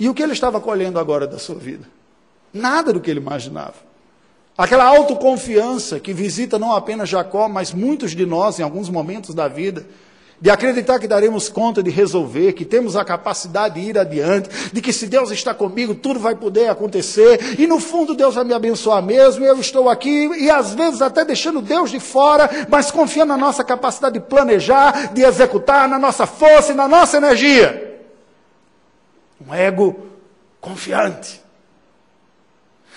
E 0.00 0.08
o 0.08 0.14
que 0.14 0.22
ele 0.22 0.32
estava 0.32 0.60
colhendo 0.60 0.98
agora 0.98 1.26
da 1.26 1.38
sua 1.38 1.56
vida? 1.56 1.86
Nada 2.52 2.92
do 2.92 3.00
que 3.00 3.10
ele 3.10 3.20
imaginava. 3.20 3.74
Aquela 4.56 4.84
autoconfiança 4.84 6.00
que 6.00 6.12
visita 6.12 6.58
não 6.58 6.72
apenas 6.72 7.08
Jacó, 7.08 7.48
mas 7.48 7.72
muitos 7.72 8.12
de 8.12 8.24
nós 8.24 8.58
em 8.58 8.62
alguns 8.62 8.88
momentos 8.88 9.34
da 9.34 9.46
vida, 9.46 9.86
de 10.40 10.50
acreditar 10.50 10.98
que 10.98 11.08
daremos 11.08 11.48
conta 11.48 11.82
de 11.82 11.90
resolver, 11.90 12.52
que 12.52 12.64
temos 12.64 12.94
a 12.94 13.04
capacidade 13.04 13.80
de 13.80 13.88
ir 13.88 13.98
adiante, 13.98 14.48
de 14.72 14.80
que 14.80 14.92
se 14.92 15.06
Deus 15.06 15.30
está 15.30 15.52
comigo, 15.52 15.94
tudo 15.94 16.20
vai 16.20 16.34
poder 16.34 16.68
acontecer, 16.68 17.58
e 17.58 17.66
no 17.66 17.80
fundo 17.80 18.14
Deus 18.14 18.36
vai 18.36 18.44
me 18.44 18.54
abençoar 18.54 19.02
mesmo, 19.02 19.44
eu 19.44 19.58
estou 19.58 19.88
aqui, 19.88 20.28
e 20.38 20.48
às 20.48 20.74
vezes 20.74 21.02
até 21.02 21.24
deixando 21.24 21.60
Deus 21.60 21.90
de 21.90 21.98
fora, 21.98 22.48
mas 22.68 22.90
confiando 22.90 23.32
na 23.32 23.38
nossa 23.38 23.64
capacidade 23.64 24.14
de 24.14 24.20
planejar, 24.20 25.12
de 25.12 25.22
executar, 25.22 25.88
na 25.88 25.98
nossa 25.98 26.26
força 26.26 26.72
e 26.72 26.76
na 26.76 26.86
nossa 26.86 27.16
energia. 27.16 28.00
Um 29.44 29.52
ego 29.52 30.06
confiante. 30.60 31.42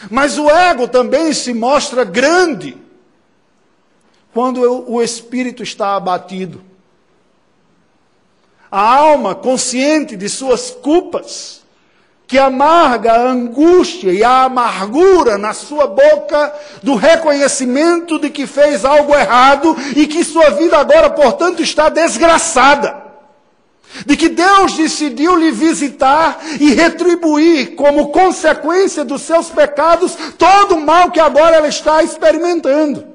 Mas 0.10 0.38
o 0.38 0.50
ego 0.50 0.88
também 0.88 1.34
se 1.34 1.54
mostra 1.54 2.04
grande 2.04 2.76
quando 4.34 4.62
o 4.90 5.02
espírito 5.02 5.62
está 5.62 5.96
abatido 5.96 6.71
a 8.72 8.80
alma 8.80 9.36
consciente 9.36 10.16
de 10.16 10.30
suas 10.30 10.72
culpas, 10.72 11.62
que 12.26 12.40
amarga 12.40 13.12
a 13.12 13.30
angústia 13.30 14.14
e 14.14 14.24
a 14.24 14.44
amargura 14.44 15.38
na 15.38 15.52
sua 15.52 15.86
boca 15.86 16.54
do 16.82 16.96
reconhecimento 16.96 18.18
de 18.18 18.30
que 18.30 18.48
fez 18.48 18.86
algo 18.86 19.14
errado 19.14 19.76
e 19.98 20.08
que 20.08 20.24
sua 20.24 20.52
vida 20.52 20.78
agora, 20.78 21.10
portanto, 21.10 21.62
está 21.62 21.90
desgraçada. 21.90 23.02
De 24.06 24.16
que 24.16 24.30
Deus 24.30 24.78
decidiu 24.78 25.36
lhe 25.36 25.52
visitar 25.52 26.40
e 26.58 26.74
retribuir, 26.74 27.76
como 27.76 28.14
consequência 28.14 29.04
dos 29.04 29.24
seus 29.24 29.50
pecados, 29.50 30.16
todo 30.38 30.76
o 30.76 30.82
mal 30.82 31.12
que 31.12 31.20
agora 31.20 31.58
ela 31.58 31.68
está 31.68 32.02
experimentando. 32.02 33.11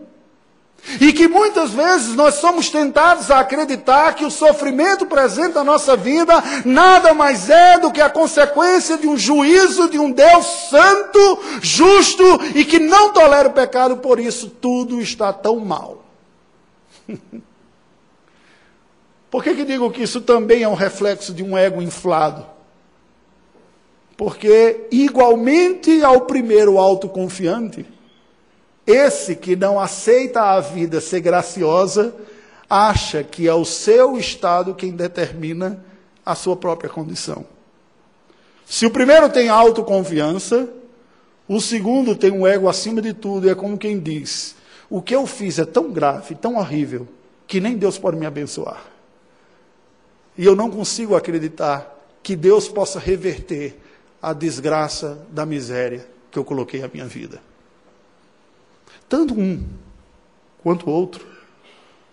E 1.01 1.13
que 1.13 1.27
muitas 1.27 1.71
vezes 1.73 2.15
nós 2.15 2.37
somos 2.37 2.71
tentados 2.71 3.31
a 3.31 3.41
acreditar 3.41 4.15
que 4.15 4.25
o 4.25 4.31
sofrimento 4.31 5.07
presente 5.07 5.55
na 5.55 5.65
nossa 5.65 5.97
vida 5.97 6.33
nada 6.65 7.13
mais 7.13 7.51
é 7.51 7.79
do 7.79 7.91
que 7.91 8.01
a 8.01 8.09
consequência 8.09 8.97
de 8.97 9.07
um 9.07 9.17
juízo 9.17 9.91
de 9.91 9.99
um 9.99 10.11
Deus 10.11 10.47
santo, 10.71 11.41
justo 11.61 12.23
e 12.55 12.65
que 12.65 12.79
não 12.79 13.13
tolera 13.13 13.49
o 13.49 13.53
pecado, 13.53 13.97
por 13.97 14.21
isso 14.21 14.49
tudo 14.49 15.01
está 15.01 15.33
tão 15.33 15.59
mal. 15.59 16.05
Por 19.29 19.43
que, 19.43 19.55
que 19.55 19.65
digo 19.65 19.91
que 19.91 20.03
isso 20.03 20.21
também 20.21 20.63
é 20.63 20.69
um 20.69 20.75
reflexo 20.75 21.35
de 21.35 21.43
um 21.43 21.59
ego 21.59 21.83
inflado? 21.83 22.47
Porque, 24.17 24.87
igualmente 24.91 26.03
ao 26.03 26.23
primeiro 26.23 26.79
autoconfiante, 26.79 27.85
esse 28.87 29.35
que 29.35 29.57
não 29.57 29.81
aceita 29.81 30.43
a 30.43 30.61
vida 30.61 31.01
ser 31.01 31.21
graciosa, 31.21 32.15
acha 32.71 33.25
que 33.25 33.49
é 33.49 33.55
o 33.55 33.65
seu 33.65 34.17
estado 34.17 34.75
quem 34.75 34.93
determina 34.93 35.85
a 36.25 36.35
sua 36.35 36.57
própria 36.57 36.89
condição. 36.89 37.45
Se 38.65 38.87
o 38.87 38.91
primeiro 38.91 39.29
tem 39.29 39.49
autoconfiança, 39.49 40.69
o 41.49 41.61
segundo 41.61 42.17
tem 42.17 42.33
um 42.33 42.47
ego 42.47 42.69
acima 42.69 43.01
de 43.01 43.13
tudo, 43.13 43.47
e 43.47 43.51
é 43.51 43.55
como 43.55 43.79
quem 43.79 43.99
diz: 43.99 44.57
o 44.91 45.01
que 45.01 45.15
eu 45.15 45.27
fiz 45.27 45.59
é 45.59 45.65
tão 45.65 45.93
grave, 45.93 46.35
tão 46.35 46.57
horrível, 46.57 47.07
que 47.47 47.61
nem 47.61 47.77
Deus 47.77 47.99
pode 47.99 48.17
me 48.17 48.27
abençoar. 48.27 48.85
E 50.37 50.45
eu 50.45 50.55
não 50.55 50.71
consigo 50.71 51.15
acreditar 51.15 51.95
que 52.23 52.35
Deus 52.35 52.69
possa 52.69 52.99
reverter 52.99 53.81
a 54.21 54.33
desgraça 54.33 55.25
da 55.31 55.47
miséria 55.47 56.07
que 56.31 56.39
eu 56.39 56.45
coloquei 56.45 56.81
na 56.81 56.89
minha 56.89 57.07
vida. 57.07 57.41
Tanto 59.09 59.39
um 59.39 59.65
quanto 60.63 60.89
o 60.89 60.93
outro 60.93 61.27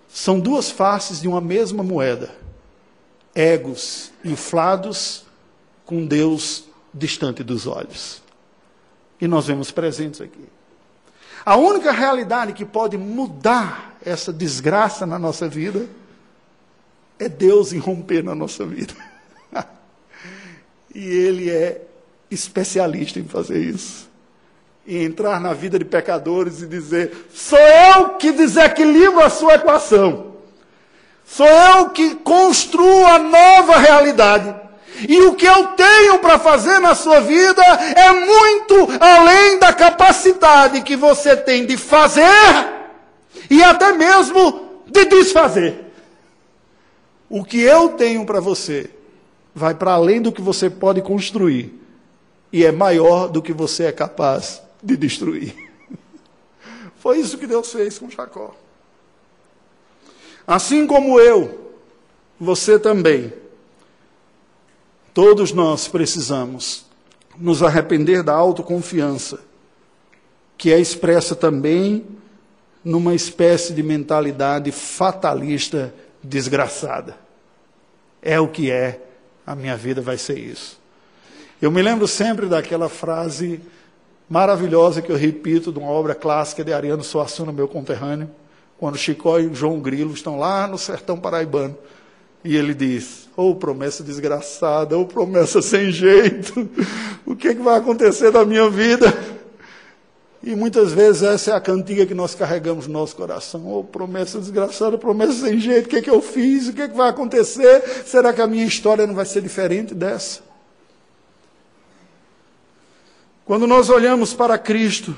são 0.08 0.40
duas 0.40 0.70
faces 0.70 1.22
de 1.22 1.28
uma 1.28 1.42
mesma 1.42 1.84
moeda. 1.84 2.36
Egos 3.34 4.12
inflados 4.24 5.26
com 5.86 6.06
Deus 6.06 6.66
distante 6.94 7.44
dos 7.44 7.66
olhos. 7.66 8.22
E 9.20 9.28
nós 9.28 9.48
vemos 9.48 9.72
presentes 9.72 10.22
aqui. 10.22 10.46
A 11.44 11.56
única 11.58 11.92
realidade 11.92 12.54
que 12.54 12.64
pode 12.64 12.98
mudar 12.98 13.98
essa 14.06 14.32
desgraça 14.32 15.06
na 15.06 15.18
nossa 15.18 15.50
vida 15.50 15.88
é 17.18 17.28
Deus 17.28 17.72
irromper 17.72 18.24
na 18.24 18.36
nossa 18.36 18.66
vida. 18.66 18.94
e 20.94 21.04
Ele 21.04 21.50
é 21.50 21.86
especialista 22.30 23.20
em 23.20 23.26
fazer 23.26 23.60
isso 23.60 24.13
e 24.86 25.02
entrar 25.04 25.40
na 25.40 25.54
vida 25.54 25.80
de 25.80 25.86
pecadores 25.86 26.62
e 26.62 26.68
dizer: 26.68 27.28
sou 27.34 27.60
eu 27.60 28.10
que 28.16 28.32
desequilibro 28.32 29.24
a 29.24 29.30
sua 29.30 29.56
equação, 29.56 30.34
sou 31.26 31.48
eu 31.48 31.90
que 31.90 32.16
construo 32.16 33.06
a 33.06 33.20
nova 33.20 33.78
realidade. 33.78 34.64
E 35.10 35.22
o 35.22 35.34
que 35.34 35.46
eu 35.46 35.68
tenho 35.70 36.20
para 36.20 36.38
fazer 36.38 36.78
na 36.80 36.94
sua 36.94 37.20
vida 37.20 37.64
é 37.64 38.12
muito 38.12 38.88
além 39.00 39.58
da 39.58 39.74
capacidade 39.74 40.82
que 40.82 40.96
você 40.96 41.36
tem 41.36 41.66
de 41.66 41.76
fazer 41.78 42.24
e 43.50 43.64
até 43.64 43.92
mesmo 43.92 44.84
de 44.86 45.06
desfazer. 45.06 45.92
O 47.28 47.44
que 47.44 47.60
eu 47.60 47.90
tenho 47.90 48.24
para 48.24 48.40
você 48.40 48.92
vai 49.56 49.74
para 49.74 49.94
além 49.94 50.22
do 50.22 50.32
que 50.32 50.42
você 50.42 50.70
pode 50.70 51.02
construir 51.02 51.74
e 52.52 52.64
é 52.64 52.72
maior 52.72 53.28
do 53.28 53.42
que 53.42 53.52
você 53.52 53.86
é 53.86 53.92
capaz 53.92 54.63
de 54.84 54.98
destruir. 54.98 55.56
Foi 56.98 57.20
isso 57.20 57.38
que 57.38 57.48
Deus 57.48 57.72
fez 57.72 57.98
com 57.98 58.10
Jacó. 58.10 58.56
Assim 60.46 60.86
como 60.86 61.20
eu, 61.20 61.74
você 62.40 62.78
também, 62.78 63.34
todos 65.14 65.54
nós 65.54 65.88
precisamos 65.88 66.86
nos 67.38 67.64
arrepender 67.64 68.22
da 68.24 68.34
autoconfiança, 68.34 69.40
que 70.58 70.72
é 70.72 70.80
expressa 70.80 71.36
também 71.36 72.06
numa 72.84 73.16
espécie 73.16 73.74
de 73.74 73.82
mentalidade 73.82 74.72
fatalista 74.72 75.94
desgraçada. 76.22 77.18
É 78.22 78.40
o 78.40 78.48
que 78.48 78.70
é, 78.70 79.02
a 79.46 79.56
minha 79.56 79.76
vida 79.76 80.02
vai 80.02 80.18
ser 80.18 80.38
isso. 80.38 80.80
Eu 81.62 81.72
me 81.72 81.82
lembro 81.82 82.08
sempre 82.08 82.48
daquela 82.48 82.90
frase 82.90 83.62
maravilhosa 84.30 85.02
que 85.02 85.12
eu 85.12 85.16
repito 85.16 85.72
de 85.72 85.80
uma 85.80 85.90
obra 85.90 86.16
clássica 86.16 86.64
de 86.64 86.74
Ariano 86.74 87.04
Suassuna, 87.04 87.52
meu 87.52 87.68
conterrâneo, 87.68 88.30
quando 88.78 88.98
Chicó 88.98 89.40
e 89.40 89.54
João 89.54 89.80
Grilo 89.80 90.14
estão 90.14 90.38
lá 90.38 90.68
no 90.68 90.78
sertão 90.78 91.20
paraibano. 91.20 91.78
E 92.44 92.56
ele 92.56 92.74
diz: 92.74 93.30
Ô 93.38 93.52
oh, 93.52 93.56
promessa 93.56 94.04
desgraçada, 94.04 94.98
ô 94.98 95.02
oh, 95.02 95.06
promessa 95.06 95.62
sem 95.62 95.92
jeito, 95.92 96.70
o 97.26 97.36
que, 97.36 97.50
é 97.50 97.56
que 97.56 97.62
vai 97.62 97.78
acontecer 97.78 98.32
na 98.32 98.44
minha 98.44 98.70
vida? 98.70 99.06
E 100.46 100.54
muitas 100.58 100.92
vezes 100.92 101.24
essa 101.24 101.52
é 101.52 101.54
a 101.54 101.62
cantiga 101.62 102.06
que 102.06 102.14
nós 102.14 102.36
carregamos 102.36 102.86
no 102.86 102.94
nosso 102.94 103.16
coração. 103.16 103.66
Ô 103.66 103.80
oh, 103.80 103.84
promessa 103.86 104.40
desgraçada, 104.40 104.98
promessa 104.98 105.34
sem 105.34 105.58
jeito, 105.58 105.86
o 105.86 105.90
que, 105.90 105.96
é 105.98 106.02
que 106.02 106.10
eu 106.10 106.22
fiz? 106.22 106.68
O 106.68 106.74
que, 106.74 106.82
é 106.82 106.88
que 106.90 106.98
vai 106.98 107.10
acontecer? 107.10 107.82
Será 108.06 108.34
que 108.34 108.42
a 108.42 108.48
minha 108.48 108.66
história 108.66 109.08
não 109.08 109.16
vai 109.16 109.26
ser 109.26 109.42
diferente 109.42 109.96
dessa? 109.96 110.42
Quando 113.46 113.68
nós 113.68 113.90
olhamos 113.90 114.34
para 114.34 114.58
Cristo, 114.58 115.14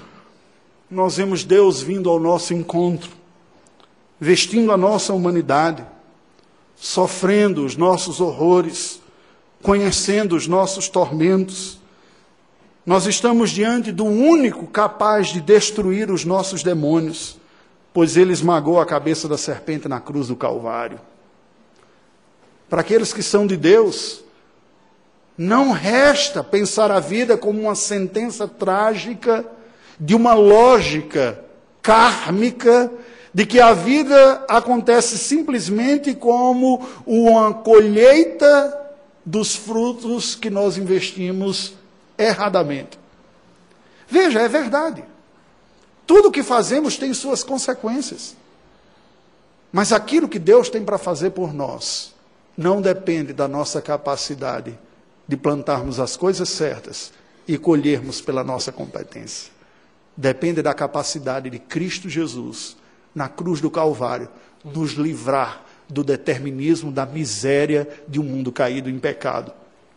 nós 0.89 1.17
vemos 1.17 1.43
Deus 1.43 1.83
vindo 1.83 2.09
ao 2.09 2.19
nosso 2.19 2.55
encontro, 2.55 3.11
vestindo 4.19 4.71
a 4.71 4.77
nossa 4.77 5.13
humanidade, 5.13 5.85
sofrendo 6.75 7.63
os 7.63 7.77
nossos 7.77 8.19
horrores, 8.19 8.99
conhecendo 9.61 10.35
os 10.35 10.47
nossos 10.47 10.89
tormentos. 10.89 11.79
Nós 12.83 13.05
estamos 13.05 13.51
diante 13.51 13.91
do 13.91 14.05
único 14.05 14.65
capaz 14.65 15.27
de 15.27 15.39
destruir 15.39 16.09
os 16.09 16.25
nossos 16.25 16.63
demônios, 16.63 17.37
pois 17.93 18.17
ele 18.17 18.33
esmagou 18.33 18.79
a 18.79 18.87
cabeça 18.87 19.27
da 19.27 19.37
serpente 19.37 19.87
na 19.87 19.99
cruz 19.99 20.29
do 20.29 20.35
Calvário. 20.35 20.99
Para 22.67 22.81
aqueles 22.81 23.13
que 23.13 23.21
são 23.21 23.45
de 23.45 23.55
Deus, 23.55 24.24
não 25.37 25.71
resta 25.71 26.43
pensar 26.43 26.91
a 26.91 26.99
vida 26.99 27.37
como 27.37 27.61
uma 27.61 27.75
sentença 27.75 28.47
trágica 28.47 29.45
de 29.99 30.15
uma 30.15 30.33
lógica 30.33 31.43
kármica 31.81 32.91
de 33.33 33.45
que 33.45 33.59
a 33.59 33.73
vida 33.73 34.45
acontece 34.47 35.17
simplesmente 35.17 36.13
como 36.15 36.87
uma 37.05 37.53
colheita 37.53 38.81
dos 39.25 39.55
frutos 39.55 40.35
que 40.35 40.49
nós 40.49 40.77
investimos 40.77 41.73
erradamente. 42.17 42.97
Veja, 44.07 44.41
é 44.41 44.47
verdade. 44.47 45.03
Tudo 46.07 46.31
que 46.31 46.43
fazemos 46.43 46.95
tem 46.97 47.13
suas 47.13 47.43
consequências. 47.43 48.35
Mas 49.71 49.91
aquilo 49.91 50.29
que 50.29 50.39
Deus 50.39 50.69
tem 50.69 50.85
para 50.85 50.97
fazer 50.97 51.31
por 51.31 51.53
nós 51.53 52.13
não 52.57 52.81
depende 52.81 53.33
da 53.33 53.47
nossa 53.47 53.81
capacidade 53.81 54.79
de 55.27 55.35
plantarmos 55.35 55.99
as 55.99 56.15
coisas 56.15 56.49
certas 56.49 57.11
e 57.47 57.57
colhermos 57.57 58.21
pela 58.21 58.43
nossa 58.43 58.71
competência. 58.71 59.51
Depende 60.15 60.61
da 60.61 60.73
capacidade 60.73 61.49
de 61.49 61.59
Cristo 61.59 62.09
Jesus, 62.09 62.77
na 63.13 63.27
cruz 63.27 63.59
do 63.59 63.69
Calvário, 63.69 64.29
nos 64.63 64.93
livrar 64.93 65.63
do 65.89 66.03
determinismo, 66.03 66.91
da 66.91 67.05
miséria 67.05 67.87
de 68.07 68.19
um 68.19 68.23
mundo 68.23 68.51
caído 68.51 68.89
em 68.89 68.97
pecado. 68.97 69.51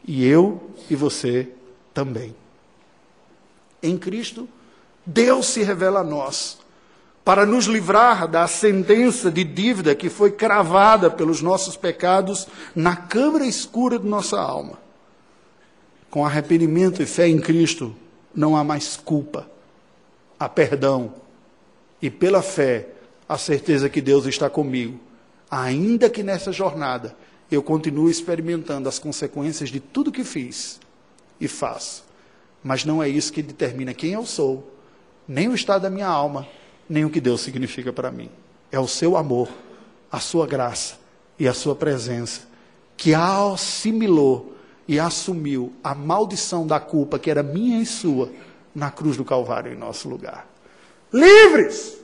E 0.07 0.27
eu 0.27 0.71
e 0.91 0.97
você 0.97 1.49
também. 1.95 2.35
Em 3.83 3.97
Cristo, 3.97 4.49
Deus 5.05 5.47
se 5.47 5.63
revela 5.63 6.01
a 6.01 6.05
nós 6.05 6.59
para 7.25 7.45
nos 7.45 7.67
livrar 7.67 8.27
da 8.27 8.47
sentença 8.47 9.31
de 9.31 9.45
dívida 9.45 9.95
que 9.95 10.09
foi 10.09 10.31
cravada 10.31 11.11
pelos 11.11 11.43
nossos 11.43 11.77
pecados 11.77 12.47
na 12.75 12.97
câmara 12.97 13.45
escura 13.45 13.99
de 13.99 14.07
nossa 14.07 14.41
alma. 14.41 14.79
Com 16.11 16.25
arrependimento 16.25 17.03
e 17.03 17.07
fé 17.07 17.29
em 17.29 17.39
Cristo, 17.39 17.95
não 18.35 18.57
há 18.57 18.65
mais 18.65 18.97
culpa, 18.97 19.49
há 20.39 20.49
perdão. 20.49 21.15
E 22.01 22.11
pela 22.11 22.43
fé, 22.43 22.89
a 23.29 23.37
certeza 23.37 23.89
que 23.89 24.01
Deus 24.01 24.27
está 24.27 24.49
comigo, 24.49 24.99
ainda 25.51 26.09
que 26.09 26.23
nessa 26.23 26.53
jornada 26.53 27.17
eu 27.51 27.63
continue 27.63 28.11
experimentando 28.11 28.89
as 28.89 28.99
consequências 28.99 29.71
de 29.71 29.81
tudo 29.81 30.13
que 30.13 30.25
fiz 30.25 30.81
e 31.41 31.49
faço. 31.49 32.05
Mas 32.63 32.85
não 32.85 33.03
é 33.03 33.09
isso 33.09 33.33
que 33.33 33.43
determina 33.43 33.95
quem 33.95 34.13
eu 34.13 34.27
sou, 34.27 34.75
nem 35.27 35.49
o 35.49 35.55
estado 35.55 35.83
da 35.83 35.91
minha 35.91 36.07
alma, 36.07 36.47
nem 36.89 37.05
o 37.05 37.11
que 37.11 37.21
Deus 37.21 37.41
significa 37.41 37.93
para 37.93 38.11
mim. 38.11 38.31
É 38.73 38.79
o 38.79 38.89
seu 38.89 39.17
amor, 39.17 39.49
a 40.11 40.21
sua 40.21 40.47
graça 40.47 40.97
e 41.39 41.47
a 41.47 41.55
sua 41.55 41.75
presença 41.75 42.49
que 42.97 43.15
assimilou 43.15 44.57
e 44.89 44.99
assumiu 44.99 45.73
a 45.85 45.95
maldição 45.95 46.67
da 46.67 46.81
culpa 46.81 47.19
que 47.19 47.31
era 47.31 47.43
minha 47.43 47.81
e 47.81 47.87
sua 47.87 48.31
na 48.75 48.91
cruz 48.91 49.17
do 49.17 49.25
Calvário 49.25 49.73
em 49.73 49.77
nosso 49.77 50.09
lugar. 50.09 50.47
Livres! 51.13 51.99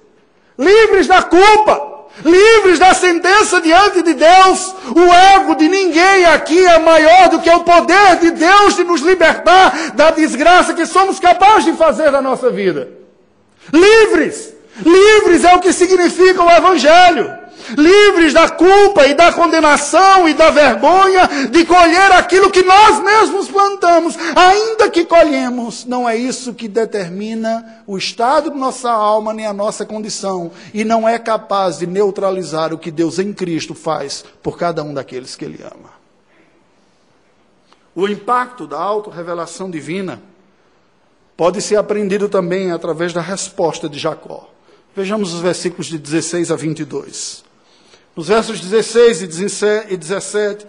Livres 0.59 1.07
da 1.07 1.23
culpa! 1.23 1.95
Livres 2.23 2.79
da 2.79 2.93
sentença 2.93 3.61
diante 3.61 4.03
de 4.03 4.13
Deus! 4.13 4.75
O 4.95 5.15
ego 5.35 5.55
de 5.55 5.67
ninguém 5.69 6.27
aqui 6.27 6.59
é 6.67 6.79
maior 6.79 7.31
do 7.31 7.41
que 7.41 7.51
o 7.51 7.65
poder 7.65 8.17
de 8.21 8.31
Deus 8.33 8.77
de 8.77 8.85
nos 8.85 9.01
libertar 9.01 9.93
da 9.95 10.11
desgraça 10.11 10.75
que 10.75 10.85
somos 10.85 11.19
capazes 11.19 11.65
de 11.65 11.73
fazer 11.73 12.11
na 12.11 12.21
nossa 12.21 12.51
vida. 12.51 12.91
Livres! 13.73 14.53
Livres 14.85 15.45
é 15.45 15.55
o 15.55 15.61
que 15.61 15.73
significa 15.73 16.43
o 16.43 16.51
Evangelho. 16.51 17.44
Livres 17.77 18.33
da 18.33 18.49
culpa 18.49 19.07
e 19.07 19.15
da 19.15 19.33
condenação 19.33 20.29
e 20.29 20.35
da 20.35 20.51
vergonha 20.51 21.29
de 21.51 21.65
colher 21.65 22.13
aquilo 22.13 22.51
que 22.51 22.63
nós 22.63 23.03
mesmos 23.03 23.49
plantamos, 23.49 24.17
ainda 24.35 24.91
que 24.91 25.05
colhemos. 25.05 25.85
Não 25.85 26.09
é 26.09 26.17
isso 26.17 26.55
que 26.55 26.69
determina 26.69 27.83
o 27.87 27.97
estado 27.97 28.51
de 28.51 28.57
nossa 28.57 28.91
alma 28.91 29.33
nem 29.33 29.47
a 29.47 29.53
nossa 29.53 29.87
condição. 29.87 30.51
E 30.73 30.85
não 30.85 31.09
é 31.09 31.19
capaz 31.19 31.79
de 31.79 31.87
neutralizar 31.87 32.73
o 32.73 32.79
que 32.79 32.91
Deus 32.91 33.19
em 33.19 33.33
Cristo 33.33 33.75
faz 33.75 34.25
por 34.43 34.59
cada 34.59 34.83
um 34.83 34.93
daqueles 34.93 35.37
que 35.37 35.45
Ele 35.45 35.63
ama. 35.63 35.95
O 37.95 38.09
impacto 38.09 38.67
da 38.67 38.79
auto-revelação 38.79 39.71
divina 39.71 40.21
pode 41.37 41.63
ser 41.63 41.77
aprendido 41.77 42.29
também 42.29 42.73
através 42.73 43.13
da 43.13 43.21
resposta 43.21 43.89
de 43.89 43.99
Jacó. 43.99 44.49
Vejamos 44.97 45.33
os 45.33 45.41
versículos 45.41 45.87
de 45.87 45.99
16 45.99 46.51
a 46.51 46.57
22. 46.57 47.45
Nos 48.17 48.29
versos 48.29 48.61
16 48.61 49.23
e 49.23 49.97
17, 49.97 50.67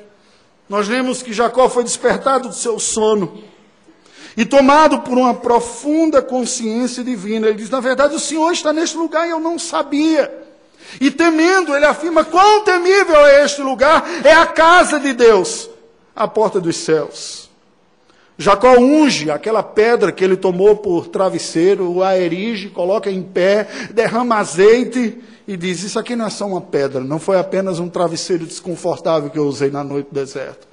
nós 0.67 0.87
lemos 0.87 1.21
que 1.21 1.31
Jacó 1.31 1.69
foi 1.69 1.83
despertado 1.83 2.49
do 2.49 2.55
seu 2.55 2.79
sono 2.79 3.43
e 4.35 4.43
tomado 4.43 5.01
por 5.01 5.15
uma 5.15 5.33
profunda 5.33 6.23
consciência 6.23 7.03
divina. 7.03 7.47
Ele 7.47 7.57
diz: 7.57 7.69
Na 7.69 7.79
verdade, 7.79 8.15
o 8.15 8.19
Senhor 8.19 8.51
está 8.51 8.73
neste 8.73 8.97
lugar 8.97 9.27
e 9.27 9.29
eu 9.29 9.39
não 9.39 9.59
sabia. 9.59 10.33
E 10.99 11.11
temendo, 11.11 11.75
ele 11.75 11.85
afirma: 11.85 12.25
Quão 12.25 12.63
temível 12.63 13.15
é 13.27 13.45
este 13.45 13.61
lugar! 13.61 14.03
É 14.23 14.33
a 14.33 14.47
casa 14.47 14.99
de 14.99 15.13
Deus, 15.13 15.69
a 16.15 16.27
porta 16.27 16.59
dos 16.59 16.77
céus. 16.77 17.45
Jacó 18.37 18.71
unge 18.77 19.29
aquela 19.29 19.63
pedra 19.63 20.11
que 20.11 20.23
ele 20.23 20.35
tomou 20.35 20.75
por 20.75 21.07
travesseiro, 21.07 22.03
a 22.03 22.17
erige, 22.17 22.69
coloca 22.69 23.09
em 23.09 23.21
pé, 23.21 23.67
derrama 23.91 24.37
azeite 24.37 25.21
e 25.47 25.55
diz: 25.55 25.83
Isso 25.83 25.99
aqui 25.99 26.15
não 26.15 26.25
é 26.25 26.29
só 26.29 26.47
uma 26.47 26.61
pedra, 26.61 27.01
não 27.01 27.19
foi 27.19 27.37
apenas 27.37 27.79
um 27.79 27.89
travesseiro 27.89 28.45
desconfortável 28.45 29.29
que 29.29 29.39
eu 29.39 29.47
usei 29.47 29.69
na 29.69 29.83
noite 29.83 30.07
do 30.07 30.13
deserto. 30.13 30.67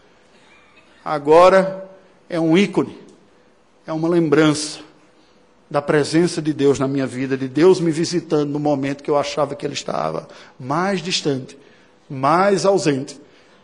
Agora 1.05 1.91
é 2.29 2.39
um 2.39 2.57
ícone, 2.57 2.99
é 3.87 3.93
uma 3.93 4.09
lembrança 4.09 4.81
da 5.71 5.81
presença 5.81 6.43
de 6.43 6.53
Deus 6.53 6.79
na 6.79 6.87
minha 6.87 7.07
vida, 7.07 7.37
de 7.37 7.49
Deus 7.49 7.81
me 7.81 7.91
visitando 7.91 8.51
no 8.51 8.59
momento 8.59 9.03
que 9.03 9.11
eu 9.11 9.17
achava 9.17 9.55
que 9.55 9.65
Ele 9.65 9.75
estava 9.75 10.29
mais 10.61 11.01
distante, 11.01 11.59
mais 12.09 12.67
ausente 12.67 13.19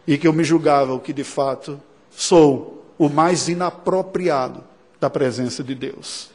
e 0.07 0.17
que 0.17 0.27
eu 0.27 0.33
me 0.33 0.43
julgava 0.43 0.95
o 0.95 1.01
que 1.01 1.13
de 1.13 1.23
fato 1.23 1.81
sou 2.11 2.83
o 2.99 3.09
mais 3.09 3.47
inapropriado 3.47 4.65
da 4.99 5.09
presença 5.09 5.63
de 5.63 5.75
Deus. 5.75 6.31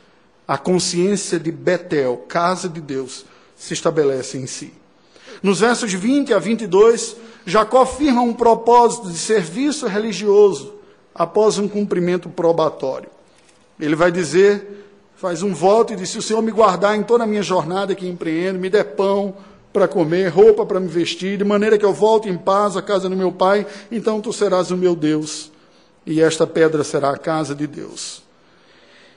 A 0.47 0.57
consciência 0.57 1.39
de 1.39 1.51
Betel, 1.51 2.17
casa 2.27 2.69
de 2.69 2.79
Deus, 2.79 3.25
se 3.63 3.73
estabelece 3.73 4.37
em 4.37 4.45
si. 4.45 4.73
Nos 5.41 5.61
versos 5.61 5.93
20 5.93 6.33
a 6.33 6.39
22, 6.39 7.15
Jacó 7.45 7.85
firma 7.85 8.21
um 8.21 8.33
propósito 8.33 9.09
de 9.09 9.17
serviço 9.17 9.87
religioso 9.87 10.73
após 11.15 11.57
um 11.57 11.67
cumprimento 11.69 12.27
probatório. 12.27 13.09
Ele 13.79 13.95
vai 13.95 14.11
dizer, 14.11 14.85
faz 15.15 15.41
um 15.41 15.53
voto 15.53 15.93
e 15.93 15.95
diz: 15.95 16.09
Se 16.09 16.17
o 16.17 16.21
Senhor 16.21 16.41
me 16.41 16.51
guardar 16.51 16.97
em 16.97 17.03
toda 17.03 17.23
a 17.23 17.27
minha 17.27 17.41
jornada 17.41 17.95
que 17.95 18.05
empreendo, 18.05 18.59
me 18.59 18.69
der 18.69 18.83
pão 18.95 19.33
para 19.71 19.87
comer, 19.87 20.27
roupa 20.27 20.65
para 20.65 20.79
me 20.81 20.89
vestir, 20.89 21.37
de 21.37 21.45
maneira 21.45 21.77
que 21.77 21.85
eu 21.85 21.93
volte 21.93 22.27
em 22.27 22.37
paz 22.37 22.75
à 22.75 22.81
casa 22.81 23.07
do 23.07 23.15
meu 23.15 23.31
pai, 23.31 23.65
então 23.89 24.19
tu 24.19 24.33
serás 24.33 24.71
o 24.71 24.77
meu 24.77 24.93
Deus 24.93 25.51
e 26.05 26.21
esta 26.21 26.45
pedra 26.45 26.83
será 26.83 27.11
a 27.11 27.17
casa 27.17 27.55
de 27.55 27.65
Deus. 27.65 28.23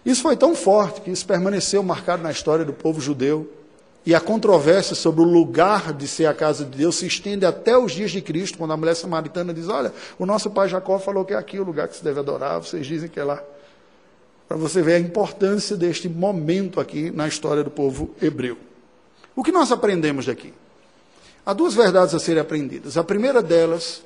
Isso 0.04 0.22
foi 0.22 0.36
tão 0.36 0.54
forte 0.54 1.00
que 1.00 1.10
isso 1.10 1.26
permaneceu 1.26 1.82
marcado 1.82 2.22
na 2.22 2.30
história 2.30 2.64
do 2.64 2.72
povo 2.72 3.00
judeu. 3.00 3.50
E 4.06 4.14
a 4.14 4.20
controvérsia 4.20 4.94
sobre 4.94 5.20
o 5.20 5.24
lugar 5.24 5.92
de 5.92 6.06
ser 6.06 6.26
a 6.26 6.32
casa 6.32 6.64
de 6.64 6.78
Deus 6.78 6.94
se 6.94 7.08
estende 7.08 7.44
até 7.44 7.76
os 7.76 7.90
dias 7.90 8.12
de 8.12 8.22
Cristo, 8.22 8.56
quando 8.56 8.72
a 8.72 8.76
mulher 8.76 8.94
samaritana 8.94 9.52
diz: 9.52 9.68
Olha, 9.68 9.92
o 10.16 10.24
nosso 10.24 10.48
pai 10.48 10.68
Jacó 10.68 11.00
falou 11.00 11.24
que 11.24 11.34
é 11.34 11.36
aqui 11.36 11.58
o 11.58 11.64
lugar 11.64 11.88
que 11.88 11.96
se 11.96 12.04
deve 12.04 12.20
adorar, 12.20 12.60
vocês 12.60 12.86
dizem 12.86 13.08
que 13.08 13.18
é 13.18 13.24
lá. 13.24 13.42
Para 14.46 14.56
você 14.56 14.80
ver 14.80 14.94
a 14.94 14.98
importância 15.00 15.76
deste 15.76 16.08
momento 16.08 16.78
aqui 16.78 17.10
na 17.10 17.26
história 17.26 17.64
do 17.64 17.70
povo 17.70 18.14
hebreu. 18.22 18.56
O 19.34 19.42
que 19.42 19.50
nós 19.50 19.72
aprendemos 19.72 20.26
daqui? 20.26 20.54
Há 21.44 21.52
duas 21.52 21.74
verdades 21.74 22.14
a 22.14 22.20
serem 22.20 22.40
aprendidas. 22.40 22.96
A 22.96 23.02
primeira 23.02 23.42
delas 23.42 24.04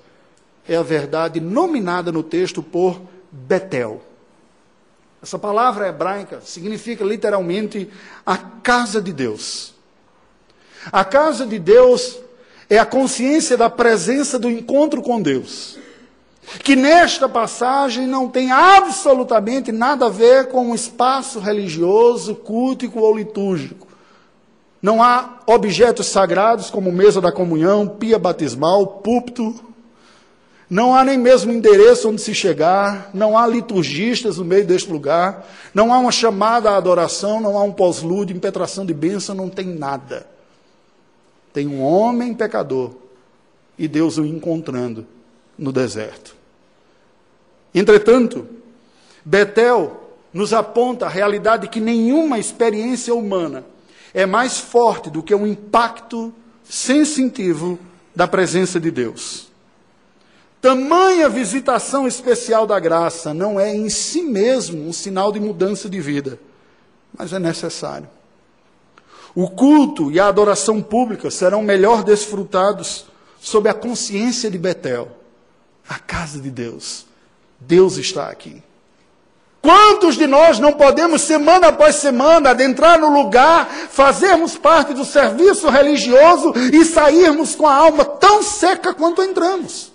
é 0.66 0.76
a 0.76 0.82
verdade 0.82 1.40
nominada 1.40 2.10
no 2.10 2.22
texto 2.22 2.62
por 2.62 2.98
Betel. 3.30 4.00
Essa 5.22 5.38
palavra 5.38 5.88
hebraica 5.88 6.40
significa 6.40 7.04
literalmente 7.04 7.90
a 8.24 8.38
casa 8.38 9.02
de 9.02 9.12
Deus. 9.12 9.78
A 10.92 11.04
casa 11.04 11.44
de 11.44 11.58
Deus 11.58 12.18
é 12.68 12.78
a 12.78 12.86
consciência 12.86 13.56
da 13.56 13.68
presença 13.68 14.38
do 14.38 14.48
encontro 14.48 15.02
com 15.02 15.20
Deus. 15.20 15.78
Que 16.64 16.74
nesta 16.74 17.28
passagem 17.28 18.06
não 18.06 18.28
tem 18.28 18.50
absolutamente 18.50 19.70
nada 19.70 20.06
a 20.06 20.08
ver 20.08 20.48
com 20.48 20.68
um 20.68 20.74
espaço 20.74 21.38
religioso, 21.38 22.34
cultico 22.34 23.00
ou 23.00 23.16
litúrgico. 23.16 23.86
Não 24.80 25.02
há 25.02 25.40
objetos 25.46 26.06
sagrados 26.06 26.70
como 26.70 26.90
mesa 26.90 27.20
da 27.20 27.30
comunhão, 27.30 27.86
pia 27.86 28.18
batismal, 28.18 28.86
púlpito, 28.86 29.54
não 30.70 30.94
há 30.94 31.04
nem 31.04 31.18
mesmo 31.18 31.52
endereço 31.52 32.08
onde 32.08 32.22
se 32.22 32.32
chegar, 32.32 33.10
não 33.12 33.36
há 33.36 33.44
liturgistas 33.44 34.38
no 34.38 34.44
meio 34.44 34.64
deste 34.64 34.90
lugar, 34.90 35.44
não 35.74 35.92
há 35.92 35.98
uma 35.98 36.12
chamada 36.12 36.70
à 36.70 36.76
adoração, 36.76 37.40
não 37.40 37.58
há 37.58 37.62
um 37.64 37.72
pós-lúdio, 37.72 38.36
impetração 38.36 38.86
de 38.86 38.94
bênção, 38.94 39.34
não 39.34 39.48
tem 39.48 39.66
nada. 39.66 40.24
Tem 41.52 41.66
um 41.66 41.82
homem 41.82 42.34
pecador 42.34 42.92
e 43.78 43.88
Deus 43.88 44.18
o 44.18 44.24
encontrando 44.24 45.06
no 45.58 45.72
deserto. 45.72 46.36
Entretanto, 47.74 48.46
Betel 49.24 50.00
nos 50.32 50.52
aponta 50.52 51.06
a 51.06 51.08
realidade 51.08 51.68
que 51.68 51.80
nenhuma 51.80 52.38
experiência 52.38 53.14
humana 53.14 53.64
é 54.12 54.26
mais 54.26 54.58
forte 54.58 55.10
do 55.10 55.22
que 55.22 55.34
o 55.34 55.46
impacto 55.46 56.32
sensitivo 56.64 57.78
da 58.14 58.26
presença 58.28 58.78
de 58.78 58.90
Deus. 58.90 59.48
Tamanha 60.60 61.28
visitação 61.28 62.06
especial 62.06 62.66
da 62.66 62.78
graça 62.78 63.32
não 63.32 63.58
é 63.58 63.74
em 63.74 63.88
si 63.88 64.22
mesmo 64.22 64.86
um 64.86 64.92
sinal 64.92 65.32
de 65.32 65.40
mudança 65.40 65.88
de 65.88 66.00
vida, 66.00 66.38
mas 67.16 67.32
é 67.32 67.38
necessário. 67.38 68.08
O 69.34 69.48
culto 69.48 70.10
e 70.10 70.18
a 70.18 70.26
adoração 70.26 70.82
pública 70.82 71.30
serão 71.30 71.62
melhor 71.62 72.02
desfrutados 72.02 73.06
sob 73.40 73.68
a 73.68 73.74
consciência 73.74 74.50
de 74.50 74.58
Betel, 74.58 75.08
a 75.88 75.98
casa 75.98 76.40
de 76.40 76.50
Deus. 76.50 77.06
Deus 77.58 77.96
está 77.96 78.28
aqui. 78.28 78.62
Quantos 79.62 80.16
de 80.16 80.26
nós 80.26 80.58
não 80.58 80.72
podemos, 80.72 81.20
semana 81.20 81.68
após 81.68 81.96
semana, 81.96 82.50
adentrar 82.50 82.98
no 82.98 83.12
lugar, 83.12 83.68
fazermos 83.90 84.56
parte 84.56 84.94
do 84.94 85.04
serviço 85.04 85.68
religioso 85.68 86.54
e 86.72 86.84
sairmos 86.84 87.54
com 87.54 87.66
a 87.66 87.74
alma 87.74 88.04
tão 88.04 88.42
seca 88.42 88.94
quanto 88.94 89.22
entramos. 89.22 89.89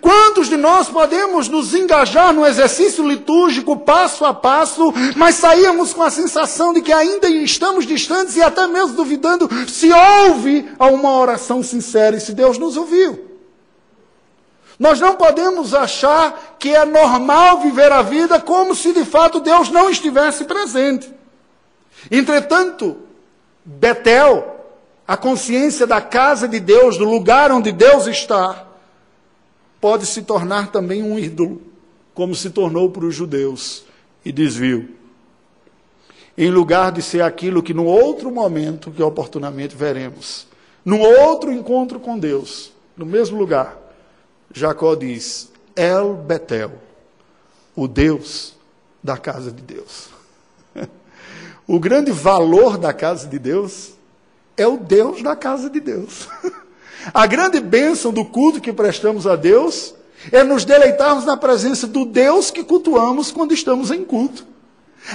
Quantos 0.00 0.48
de 0.48 0.56
nós 0.56 0.88
podemos 0.88 1.48
nos 1.48 1.72
engajar 1.72 2.32
no 2.32 2.44
exercício 2.44 3.06
litúrgico 3.06 3.76
passo 3.76 4.24
a 4.24 4.34
passo, 4.34 4.92
mas 5.16 5.36
saímos 5.36 5.94
com 5.94 6.02
a 6.02 6.10
sensação 6.10 6.72
de 6.72 6.82
que 6.82 6.92
ainda 6.92 7.28
estamos 7.28 7.86
distantes 7.86 8.36
e 8.36 8.42
até 8.42 8.66
mesmo 8.66 8.96
duvidando 8.96 9.48
se 9.68 9.90
houve 9.92 10.68
uma 10.78 11.16
oração 11.16 11.62
sincera 11.62 12.16
e 12.16 12.20
se 12.20 12.32
Deus 12.32 12.58
nos 12.58 12.76
ouviu? 12.76 13.26
Nós 14.78 15.00
não 15.00 15.14
podemos 15.14 15.74
achar 15.74 16.56
que 16.58 16.74
é 16.74 16.84
normal 16.84 17.60
viver 17.60 17.90
a 17.90 18.02
vida 18.02 18.40
como 18.40 18.74
se 18.74 18.92
de 18.92 19.04
fato 19.04 19.40
Deus 19.40 19.70
não 19.70 19.90
estivesse 19.90 20.44
presente. 20.44 21.12
Entretanto, 22.10 22.96
Betel, 23.64 24.56
a 25.06 25.16
consciência 25.16 25.86
da 25.86 26.00
casa 26.00 26.46
de 26.46 26.60
Deus, 26.60 26.96
do 26.96 27.04
lugar 27.04 27.50
onde 27.50 27.72
Deus 27.72 28.06
está, 28.06 28.67
pode 29.80 30.06
se 30.06 30.22
tornar 30.22 30.70
também 30.70 31.02
um 31.02 31.18
ídolo, 31.18 31.62
como 32.14 32.34
se 32.34 32.50
tornou 32.50 32.90
para 32.90 33.04
os 33.04 33.14
judeus, 33.14 33.84
e 34.24 34.32
desvio. 34.32 34.96
Em 36.36 36.50
lugar 36.50 36.92
de 36.92 37.02
ser 37.02 37.22
aquilo 37.22 37.62
que 37.62 37.74
no 37.74 37.84
outro 37.84 38.30
momento, 38.30 38.90
que 38.90 39.02
oportunamente 39.02 39.76
veremos, 39.76 40.46
num 40.84 41.00
outro 41.00 41.52
encontro 41.52 41.98
com 41.98 42.18
Deus, 42.18 42.72
no 42.96 43.04
mesmo 43.04 43.38
lugar, 43.38 43.76
Jacó 44.52 44.94
diz: 44.94 45.50
El 45.74 46.14
Betel, 46.14 46.72
o 47.74 47.86
Deus 47.86 48.56
da 49.02 49.16
casa 49.16 49.52
de 49.52 49.62
Deus. 49.62 50.08
o 51.66 51.78
grande 51.78 52.10
valor 52.10 52.78
da 52.78 52.92
casa 52.92 53.26
de 53.26 53.38
Deus 53.38 53.92
é 54.56 54.66
o 54.66 54.76
Deus 54.76 55.22
da 55.22 55.36
casa 55.36 55.70
de 55.70 55.80
Deus. 55.80 56.28
a 57.12 57.26
grande 57.26 57.60
bênção 57.60 58.12
do 58.12 58.24
culto 58.24 58.60
que 58.60 58.72
prestamos 58.72 59.26
a 59.26 59.36
Deus 59.36 59.94
é 60.32 60.42
nos 60.42 60.64
deleitarmos 60.64 61.24
na 61.24 61.36
presença 61.36 61.86
do 61.86 62.04
Deus 62.04 62.50
que 62.50 62.64
cultuamos 62.64 63.30
quando 63.30 63.54
estamos 63.54 63.90
em 63.90 64.04
culto. 64.04 64.46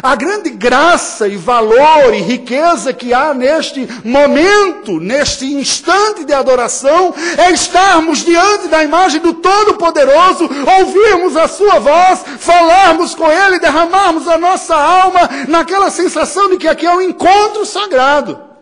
A 0.02 0.16
grande 0.16 0.50
graça 0.50 1.28
e 1.28 1.36
valor 1.36 2.16
e 2.16 2.22
riqueza 2.22 2.94
que 2.94 3.14
há 3.14 3.32
neste 3.32 3.88
momento, 4.04 5.00
neste 5.00 5.46
instante 5.46 6.24
de 6.24 6.34
adoração, 6.34 7.14
é 7.38 7.52
estarmos 7.52 8.26
diante 8.26 8.70
da 8.70 8.84
imagem 8.84 9.22
do 9.22 9.34
Todo-Poderoso, 9.34 10.50
ouvirmos 10.80 11.38
a 11.38 11.48
Sua 11.48 11.78
voz, 11.78 12.24
falarmos 12.40 13.14
com 13.14 13.30
Ele, 13.30 13.60
derramarmos 13.60 14.28
a 14.28 14.38
nossa 14.38 14.76
alma 14.76 15.30
naquela 15.48 15.92
sensação 15.92 16.50
de 16.50 16.58
que 16.58 16.68
aqui 16.68 16.88
é 16.88 16.96
um 16.96 17.02
encontro 17.02 17.64
sagrado. 17.64 18.53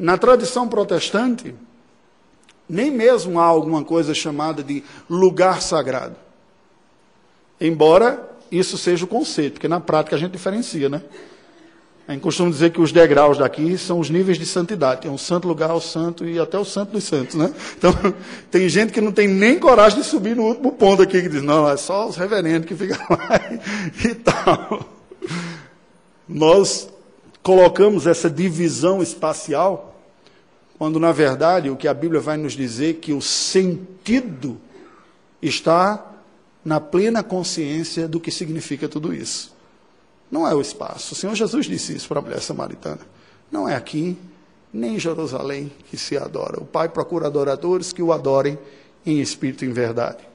Na 0.00 0.16
tradição 0.16 0.66
protestante, 0.66 1.54
nem 2.66 2.90
mesmo 2.90 3.38
há 3.38 3.44
alguma 3.44 3.84
coisa 3.84 4.14
chamada 4.14 4.62
de 4.62 4.82
lugar 5.10 5.60
sagrado. 5.60 6.16
Embora 7.60 8.30
isso 8.50 8.78
seja 8.78 9.04
o 9.04 9.08
conceito, 9.08 9.54
porque 9.54 9.68
na 9.68 9.78
prática 9.78 10.16
a 10.16 10.18
gente 10.18 10.32
diferencia, 10.32 10.88
né? 10.88 11.02
A 12.08 12.12
gente 12.12 12.22
costuma 12.22 12.48
dizer 12.48 12.72
que 12.72 12.80
os 12.80 12.90
degraus 12.90 13.36
daqui 13.36 13.76
são 13.76 14.00
os 14.00 14.08
níveis 14.08 14.38
de 14.38 14.46
santidade. 14.46 15.02
Tem 15.02 15.10
um 15.10 15.18
santo 15.18 15.46
lugar, 15.46 15.74
o 15.74 15.80
santo 15.80 16.24
e 16.26 16.40
até 16.40 16.58
o 16.58 16.64
santo 16.64 16.92
dos 16.92 17.04
santos, 17.04 17.34
né? 17.34 17.52
Então, 17.76 17.92
tem 18.50 18.70
gente 18.70 18.94
que 18.94 19.02
não 19.02 19.12
tem 19.12 19.28
nem 19.28 19.58
coragem 19.58 20.00
de 20.00 20.04
subir 20.06 20.34
no 20.34 20.44
último 20.44 20.72
ponto 20.72 21.02
aqui, 21.02 21.20
que 21.20 21.28
diz, 21.28 21.42
não, 21.42 21.68
é 21.68 21.76
só 21.76 22.08
os 22.08 22.16
reverendos 22.16 22.66
que 22.66 22.74
ficam 22.74 22.98
lá 23.10 23.40
e 24.02 24.14
tal. 24.14 24.80
Nós 26.26 26.88
colocamos 27.42 28.06
essa 28.06 28.30
divisão 28.30 29.02
espacial, 29.02 29.89
quando 30.80 30.98
na 30.98 31.12
verdade 31.12 31.68
o 31.68 31.76
que 31.76 31.86
a 31.86 31.92
Bíblia 31.92 32.22
vai 32.22 32.38
nos 32.38 32.54
dizer 32.54 32.90
é 32.92 32.94
que 32.94 33.12
o 33.12 33.20
sentido 33.20 34.58
está 35.42 36.10
na 36.64 36.80
plena 36.80 37.22
consciência 37.22 38.08
do 38.08 38.18
que 38.18 38.30
significa 38.30 38.88
tudo 38.88 39.12
isso. 39.12 39.54
Não 40.30 40.48
é 40.48 40.54
o 40.54 40.60
espaço. 40.62 41.12
O 41.12 41.14
Senhor 41.14 41.34
Jesus 41.34 41.66
disse 41.66 41.94
isso 41.94 42.08
para 42.08 42.20
a 42.20 42.22
mulher 42.22 42.40
samaritana. 42.40 43.00
Não 43.52 43.68
é 43.68 43.76
aqui, 43.76 44.16
nem 44.72 44.94
em 44.94 44.98
Jerusalém 44.98 45.70
que 45.90 45.98
se 45.98 46.16
adora. 46.16 46.58
O 46.58 46.64
Pai 46.64 46.88
procura 46.88 47.26
adoradores 47.26 47.92
que 47.92 48.02
o 48.02 48.10
adorem 48.10 48.58
em 49.04 49.20
espírito 49.20 49.66
e 49.66 49.68
em 49.68 49.72
verdade. 49.72 50.26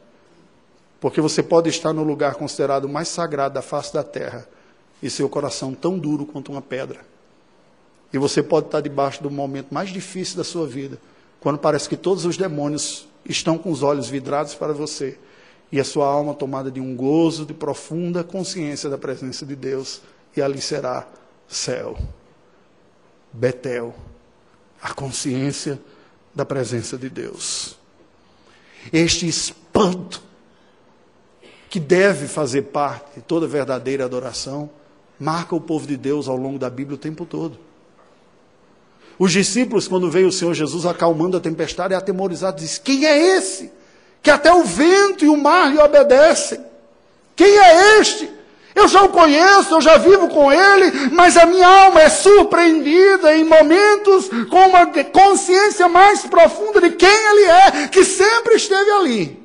Porque 1.02 1.22
você 1.22 1.42
pode 1.42 1.72
estar 1.72 1.92
no 1.92 2.04
lugar 2.04 2.36
considerado 2.36 2.88
mais 2.88 3.08
sagrado 3.08 3.56
da 3.56 3.64
face 3.64 3.92
da 3.92 4.04
terra 4.04 4.48
e 5.02 5.10
seu 5.10 5.28
coração 5.28 5.74
tão 5.74 5.98
duro 5.98 6.24
quanto 6.24 6.52
uma 6.52 6.62
pedra. 6.62 7.15
E 8.16 8.18
você 8.18 8.42
pode 8.42 8.68
estar 8.68 8.80
debaixo 8.80 9.22
do 9.22 9.30
momento 9.30 9.74
mais 9.74 9.90
difícil 9.90 10.38
da 10.38 10.44
sua 10.46 10.66
vida, 10.66 10.98
quando 11.42 11.60
parece 11.60 11.90
que 11.90 11.98
todos 11.98 12.24
os 12.24 12.38
demônios 12.38 13.06
estão 13.26 13.58
com 13.58 13.70
os 13.70 13.84
olhos 13.84 14.08
vidrados 14.08 14.56
para 14.56 14.72
você 14.72 15.18
e 15.70 15.82
a 15.82 15.84
sua 15.84 16.08
alma 16.08 16.34
tomada 16.34 16.72
de 16.72 16.80
um 16.80 16.96
gozo 16.96 17.46
de 17.46 17.54
profunda 17.54 18.24
consciência 18.24 18.90
da 18.90 18.98
presença 18.98 19.46
de 19.46 19.54
Deus, 19.54 20.02
e 20.34 20.42
ali 20.42 20.62
será 20.62 21.06
céu, 21.46 21.98
Betel, 23.34 23.94
a 24.82 24.94
consciência 24.94 25.78
da 26.34 26.46
presença 26.46 26.98
de 26.98 27.10
Deus. 27.10 27.78
Este 28.94 29.28
espanto 29.28 30.24
que 31.70 31.82
deve 31.82 32.30
fazer 32.30 32.62
parte 32.62 33.16
de 33.16 33.22
toda 33.24 33.46
verdadeira 33.46 34.06
adoração, 34.06 34.70
marca 35.20 35.54
o 35.54 35.60
povo 35.60 35.86
de 35.86 35.98
Deus 35.98 36.30
ao 36.30 36.38
longo 36.38 36.58
da 36.58 36.70
Bíblia 36.70 36.96
o 36.96 36.98
tempo 36.98 37.26
todo. 37.26 37.65
Os 39.18 39.32
discípulos, 39.32 39.88
quando 39.88 40.12
veio 40.12 40.28
o 40.28 40.32
Senhor 40.32 40.54
Jesus 40.54 40.86
acalmando 40.86 41.38
a 41.38 41.40
tempestade, 41.40 41.94
atemorizados, 41.94 42.62
dizem: 42.62 42.82
Quem 42.84 43.06
é 43.06 43.38
esse? 43.38 43.72
que 44.26 44.32
até 44.32 44.52
o 44.52 44.64
vento 44.64 45.24
e 45.24 45.30
o 45.30 45.38
mar 45.38 45.72
lhe 45.72 45.78
obedecem. 45.78 46.60
Quem 47.36 47.60
é 47.60 48.00
este? 48.00 48.28
Eu 48.74 48.88
já 48.88 49.04
o 49.04 49.10
conheço, 49.10 49.76
eu 49.76 49.80
já 49.80 49.98
vivo 49.98 50.28
com 50.30 50.52
ele, 50.52 51.12
mas 51.12 51.38
a 51.38 51.46
minha 51.46 51.68
alma 51.68 52.02
é 52.02 52.10
surpreendida 52.10 53.38
em 53.38 53.46
momentos 53.46 54.28
com 54.50 54.68
uma 54.68 54.88
consciência 55.14 55.88
mais 55.88 56.24
profunda 56.24 56.82
de 56.82 56.90
quem 56.96 57.08
ele 57.08 57.44
é, 57.44 57.88
que 57.88 58.04
sempre 58.04 58.56
esteve 58.56 58.90
ali. 58.94 59.45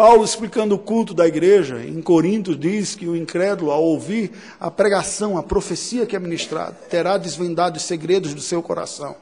Paulo, 0.00 0.24
explicando 0.24 0.74
o 0.74 0.78
culto 0.78 1.12
da 1.12 1.26
igreja, 1.28 1.84
em 1.84 2.00
Corinto, 2.00 2.56
diz 2.56 2.94
que 2.94 3.06
o 3.06 3.14
incrédulo, 3.14 3.70
ao 3.70 3.84
ouvir 3.84 4.32
a 4.58 4.70
pregação, 4.70 5.36
a 5.36 5.42
profecia 5.42 6.06
que 6.06 6.16
é 6.16 6.18
ministrada, 6.18 6.72
terá 6.88 7.18
desvendado 7.18 7.76
os 7.76 7.82
segredos 7.82 8.32
do 8.32 8.40
seu 8.40 8.62
coração 8.62 9.14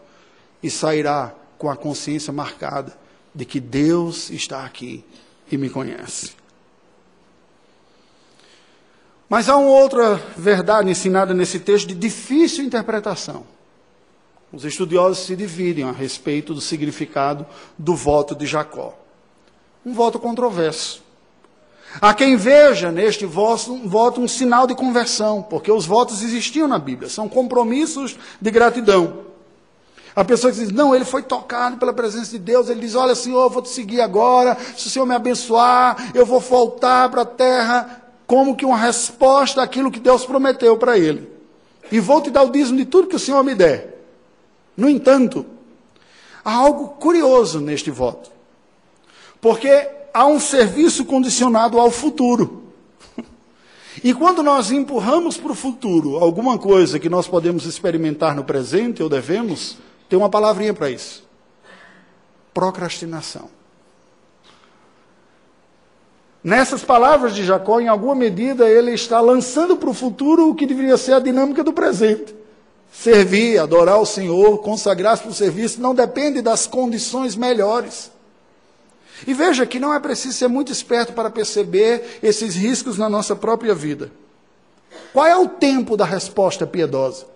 e 0.63 0.71
sairá 0.71 1.35
com 1.59 1.69
a 1.69 1.75
consciência 1.75 2.33
marcada 2.33 2.97
de 3.35 3.45
que 3.45 3.59
Deus 3.59 4.31
está 4.31 4.65
aqui 4.65 5.05
e 5.51 5.59
me 5.59 5.69
conhece. 5.69 6.31
Mas 9.29 9.49
há 9.49 9.57
uma 9.57 9.81
outra 9.81 10.15
verdade 10.37 10.89
ensinada 10.89 11.35
nesse 11.35 11.59
texto 11.59 11.89
de 11.89 11.95
difícil 11.97 12.65
interpretação. 12.65 13.45
Os 14.53 14.65
estudiosos 14.65 15.27
se 15.27 15.35
dividem 15.35 15.83
a 15.83 15.91
respeito 15.91 16.55
do 16.55 16.61
significado 16.61 17.45
do 17.77 17.97
voto 17.97 18.33
de 18.37 18.47
Jacó. 18.47 19.08
Um 19.89 19.95
voto 19.95 20.19
controverso. 20.19 21.03
Há 21.99 22.13
quem 22.13 22.37
veja 22.37 22.93
neste 22.93 23.25
voto, 23.25 24.21
um 24.21 24.29
sinal 24.29 24.67
de 24.67 24.75
conversão, 24.75 25.41
porque 25.41 25.73
os 25.73 25.87
votos 25.87 26.23
existiam 26.23 26.69
na 26.69 26.79
Bíblia, 26.79 27.09
são 27.09 27.27
compromissos 27.27 28.15
de 28.39 28.51
gratidão. 28.51 29.21
A 30.15 30.23
pessoa 30.23 30.53
que 30.53 30.59
diz, 30.59 30.71
não, 30.71 30.95
ele 30.95 31.07
foi 31.07 31.23
tocado 31.23 31.79
pela 31.79 31.95
presença 31.95 32.33
de 32.33 32.39
Deus, 32.39 32.69
ele 32.69 32.81
diz, 32.81 32.95
olha 32.95 33.15
Senhor, 33.15 33.45
eu 33.45 33.49
vou 33.49 33.63
te 33.63 33.71
seguir 33.71 34.03
agora, 34.03 34.59
se 34.77 34.89
o 34.89 34.91
Senhor 34.91 35.07
me 35.07 35.15
abençoar, 35.15 36.11
eu 36.15 36.27
vou 36.27 36.39
voltar 36.39 37.09
para 37.09 37.23
a 37.23 37.25
terra, 37.25 38.03
como 38.27 38.55
que 38.55 38.67
uma 38.67 38.77
resposta 38.77 39.63
àquilo 39.63 39.91
que 39.91 40.01
Deus 40.01 40.27
prometeu 40.27 40.77
para 40.77 40.99
ele. 40.99 41.33
E 41.91 41.99
vou 41.99 42.21
te 42.21 42.31
dar 42.31 42.43
o 42.43 42.51
dízimo 42.51 42.77
de 42.77 42.85
tudo 42.85 43.09
que 43.09 43.17
o 43.17 43.19
Senhor 43.19 43.43
me 43.43 43.55
der. 43.55 44.05
No 44.77 44.87
entanto, 44.87 45.47
há 46.45 46.53
algo 46.53 46.89
curioso 47.01 47.59
neste 47.59 47.91
voto. 47.91 48.37
Porque 49.41 49.89
há 50.13 50.27
um 50.27 50.41
serviço 50.41 51.05
condicionado 51.05 51.79
ao 51.79 51.91
futuro. 51.91 52.65
E 54.03 54.15
quando 54.15 54.43
nós 54.43 54.71
empurramos 54.71 55.37
para 55.37 55.53
o 55.53 55.57
futuro 55.57 56.17
alguma 56.19 56.57
coisa 56.57 56.99
que 56.99 57.09
nós 57.09 57.27
podemos 57.27 57.65
experimentar 57.67 58.35
no 58.35 58.45
presente 58.45 59.03
ou 59.03 59.09
devemos, 59.09 59.77
tem 60.09 60.19
uma 60.19 60.29
palavrinha 60.29 60.73
para 60.73 60.91
isso: 60.91 61.27
procrastinação. 62.55 63.49
Nessas 66.43 66.85
palavras 66.85 67.35
de 67.35 67.45
Jacó, 67.45 67.81
em 67.81 67.89
alguma 67.89 68.15
medida, 68.15 68.69
ele 68.69 68.93
está 68.93 69.21
lançando 69.21 69.77
para 69.77 69.91
o 69.91 69.95
futuro 69.95 70.49
o 70.49 70.55
que 70.55 70.67
deveria 70.67 70.97
ser 70.97 71.15
a 71.15 71.21
dinâmica 71.21 71.65
do 71.65 71.73
presente. 71.73 72.35
Servir, 72.93 73.59
adorar 73.59 74.01
o 74.01 74.07
Senhor, 74.07 74.59
consagrar-se 74.59 75.25
para 75.25 75.33
o 75.33 75.35
serviço, 75.35 75.81
não 75.81 75.95
depende 75.95 76.41
das 76.41 76.67
condições 76.67 77.35
melhores. 77.35 78.11
E 79.27 79.35
veja 79.35 79.67
que 79.67 79.81
não 79.81 79.93
é 79.93 79.99
preciso 80.01 80.37
ser 80.37 80.49
muito 80.49 80.73
esperto 80.73 81.13
para 81.13 81.31
perceber 81.31 82.19
esses 82.23 82.55
riscos 82.55 82.97
na 82.99 83.09
nossa 83.09 83.35
própria 83.35 83.75
vida. 83.75 84.13
Qual 85.13 85.27
é 85.27 85.37
o 85.37 85.49
tempo 85.49 85.97
da 85.97 86.05
resposta 86.05 86.67
piedosa? 86.67 87.27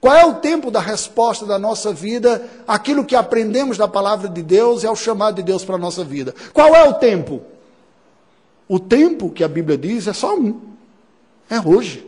Qual 0.00 0.14
é 0.14 0.24
o 0.24 0.34
tempo 0.34 0.70
da 0.70 0.80
resposta 0.80 1.44
da 1.44 1.58
nossa 1.58 1.92
vida, 1.92 2.48
aquilo 2.66 3.04
que 3.04 3.16
aprendemos 3.16 3.76
da 3.76 3.88
palavra 3.88 4.28
de 4.28 4.42
Deus 4.42 4.82
e 4.84 4.86
ao 4.86 4.94
chamado 4.94 5.36
de 5.36 5.42
Deus 5.42 5.64
para 5.64 5.74
a 5.74 5.78
nossa 5.78 6.04
vida? 6.04 6.34
Qual 6.52 6.74
é 6.74 6.88
o 6.88 6.94
tempo? 6.94 7.42
O 8.68 8.78
tempo 8.78 9.30
que 9.30 9.42
a 9.42 9.48
Bíblia 9.48 9.76
diz 9.76 10.06
é 10.06 10.12
só 10.12 10.36
um: 10.36 10.60
é 11.50 11.58
hoje. 11.60 12.06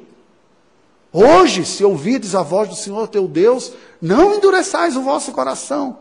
Hoje, 1.12 1.64
se 1.64 1.83
ouvides 1.83 2.37
a 2.37 2.42
voz 2.42 2.68
do 2.68 2.77
Senhor 2.77 3.09
teu 3.09 3.27
Deus, 3.27 3.73
não 4.01 4.37
endureçais 4.37 4.96
o 4.96 5.03
vosso 5.03 5.33
coração, 5.33 5.99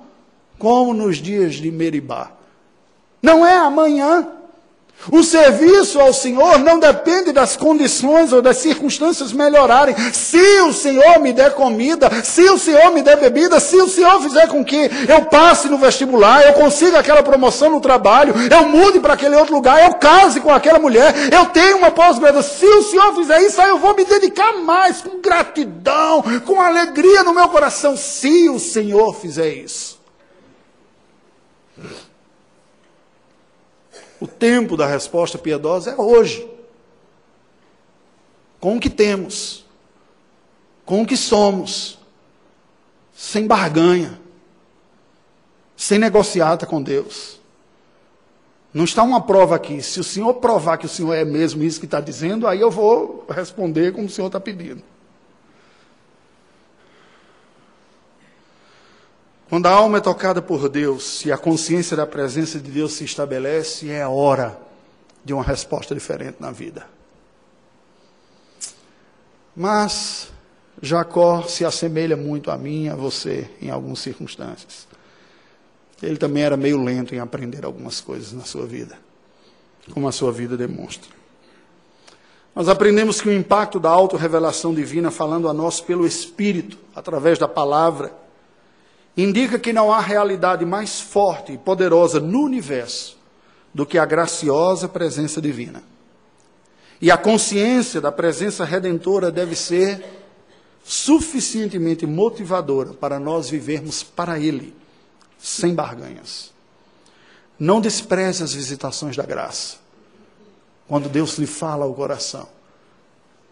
como 0.60 0.93
nos 0.93 1.17
dias 1.17 1.56
de 1.56 1.72
Meribá. 1.72 2.38
Não 3.21 3.45
é 3.45 3.55
amanhã, 3.55 4.27
o 5.12 5.23
serviço 5.23 5.99
ao 5.99 6.13
Senhor 6.13 6.60
não 6.60 6.77
depende 6.77 7.32
das 7.32 7.55
condições 7.55 8.34
ou 8.34 8.41
das 8.41 8.58
circunstâncias 8.58 9.32
melhorarem. 9.32 9.95
Se 10.12 10.62
o 10.62 10.73
Senhor 10.73 11.19
me 11.19 11.32
der 11.32 11.53
comida, 11.53 12.10
se 12.23 12.43
o 12.49 12.58
Senhor 12.58 12.91
me 12.91 13.01
der 13.01 13.17
bebida, 13.17 13.60
se 13.62 13.77
o 13.77 13.88
Senhor 13.88 14.21
fizer 14.21 14.47
com 14.47 14.63
que 14.63 14.91
eu 15.08 15.25
passe 15.25 15.69
no 15.69 15.77
vestibular, 15.77 16.45
eu 16.45 16.53
consiga 16.53 16.99
aquela 16.99 17.23
promoção 17.23 17.69
no 17.69 17.79
trabalho, 17.79 18.36
eu 18.51 18.67
mude 18.67 18.99
para 18.99 19.13
aquele 19.13 19.38
outro 19.38 19.55
lugar, 19.55 19.82
eu 19.84 19.93
case 19.95 20.41
com 20.41 20.51
aquela 20.51 20.79
mulher, 20.79 21.15
eu 21.32 21.45
tenho 21.47 21.77
uma 21.77 21.91
pós-graduação. 21.91 22.60
Se 22.60 22.65
o 22.65 22.84
Senhor 22.84 23.15
fizer 23.15 23.41
isso, 23.41 23.62
aí 23.62 23.69
eu 23.69 23.79
vou 23.79 23.95
me 23.95 24.03
dedicar 24.03 24.53
mais, 24.58 25.01
com 25.01 25.21
gratidão, 25.21 26.23
com 26.45 26.62
alegria 26.62 27.23
no 27.23 27.34
meu 27.34 27.47
coração. 27.47 27.95
Se 27.95 28.49
o 28.49 28.60
Senhor 28.60 29.15
fizer 29.15 29.49
isso. 29.49 29.97
O 34.19 34.27
tempo 34.27 34.75
da 34.75 34.86
resposta 34.86 35.38
piedosa 35.38 35.91
é 35.91 35.95
hoje. 35.95 36.47
Com 38.60 38.75
o 38.75 38.79
que 38.79 38.89
temos, 38.89 39.65
com 40.86 41.01
o 41.01 41.05
que 41.05 41.15
somos, 41.15 41.97
sem 43.13 43.47
barganha, 43.47 44.19
sem 45.75 45.97
negociata 45.97 46.65
com 46.65 46.82
Deus. 46.82 47.39
Não 48.73 48.84
está 48.84 49.01
uma 49.01 49.21
prova 49.21 49.55
aqui. 49.55 49.82
Se 49.82 49.99
o 49.99 50.03
Senhor 50.03 50.34
provar 50.36 50.77
que 50.77 50.86
o 50.86 50.89
Senhor 50.89 51.13
é 51.13 51.23
mesmo 51.23 51.63
isso 51.63 51.79
que 51.79 51.86
está 51.86 52.01
dizendo, 52.01 52.45
aí 52.45 52.60
eu 52.60 52.69
vou 52.69 53.25
responder 53.29 53.93
como 53.93 54.08
o 54.08 54.10
Senhor 54.10 54.27
está 54.27 54.39
pedindo. 54.39 54.84
Quando 59.49 59.65
a 59.65 59.71
alma 59.71 59.97
é 59.97 60.01
tocada 60.01 60.43
por 60.43 60.69
Deus 60.69 61.25
e 61.25 61.31
a 61.31 61.38
consciência 61.38 61.97
da 61.97 62.05
presença 62.05 62.59
de 62.59 62.69
Deus 62.69 62.93
se 62.93 63.03
estabelece, 63.03 63.89
é 63.89 64.07
hora 64.07 64.59
de 65.25 65.33
uma 65.33 65.41
resposta 65.41 65.95
diferente 65.95 66.38
na 66.39 66.51
vida. 66.51 66.85
Mas 69.55 70.31
Jacó 70.79 71.41
se 71.41 71.65
assemelha 71.65 72.15
muito 72.15 72.51
a 72.51 72.57
mim, 72.59 72.89
a 72.89 72.95
você, 72.95 73.49
em 73.59 73.71
algumas 73.71 73.97
circunstâncias. 73.99 74.88
Ele 75.99 76.17
também 76.17 76.43
era 76.43 76.55
meio 76.55 76.81
lento 76.81 77.15
em 77.15 77.19
aprender 77.19 77.65
algumas 77.65 77.99
coisas 77.99 78.31
na 78.33 78.43
sua 78.43 78.67
vida, 78.67 78.99
como 79.91 80.07
a 80.07 80.12
sua 80.12 80.31
vida 80.31 80.55
demonstra. 80.55 81.09
Nós 82.55 82.69
aprendemos 82.69 83.19
que 83.19 83.29
o 83.29 83.33
impacto 83.33 83.79
da 83.79 83.89
autorrevelação 83.89 84.75
divina, 84.75 85.09
falando 85.09 85.49
a 85.49 85.53
nós 85.53 85.81
pelo 85.81 86.05
Espírito, 86.05 86.77
através 86.95 87.39
da 87.39 87.47
palavra, 87.47 88.13
indica 89.15 89.60
que 89.60 89.74
não 89.74 89.91
há 89.91 90.00
realidade 90.00 90.65
mais 90.65 91.00
forte 91.00 91.54
e 91.54 91.58
poderosa 91.58 92.19
no 92.19 92.41
universo 92.41 93.17
do 93.74 93.86
que 93.86 93.98
a 93.98 94.06
graciosa 94.06 94.88
presença 94.88 95.41
divina. 95.41 95.84
E 97.02 97.10
a 97.12 97.17
consciência 97.17 98.02
da 98.02 98.12
presença 98.12 98.65
redentora 98.65 99.32
deve 99.32 99.56
ser 99.56 100.04
suficientemente 100.84 102.06
motivadora 102.06 102.93
para 102.93 103.19
nós 103.19 103.50
vivermos 103.50 104.04
para 104.04 104.39
Ele, 104.39 104.76
sem 105.38 105.74
barganhas. 105.74 106.52
Não 107.58 107.80
despreze 107.80 108.43
as 108.43 108.54
visitações 108.54 109.15
da 109.15 109.24
graça. 109.24 109.78
Quando 110.88 111.08
Deus 111.10 111.38
lhe 111.38 111.45
fala 111.45 111.86
ao 111.86 111.93
coração. 111.93 112.48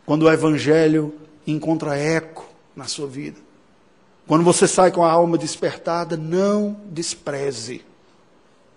Quando 0.05 0.23
o 0.23 0.31
Evangelho 0.31 1.13
encontra 1.45 1.95
eco 1.95 2.49
na 2.75 2.85
sua 2.85 3.07
vida. 3.07 3.46
Quando 4.27 4.43
você 4.43 4.67
sai 4.67 4.91
com 4.91 5.05
a 5.05 5.11
alma 5.11 5.37
despertada, 5.37 6.17
não 6.17 6.75
despreze. 6.87 7.83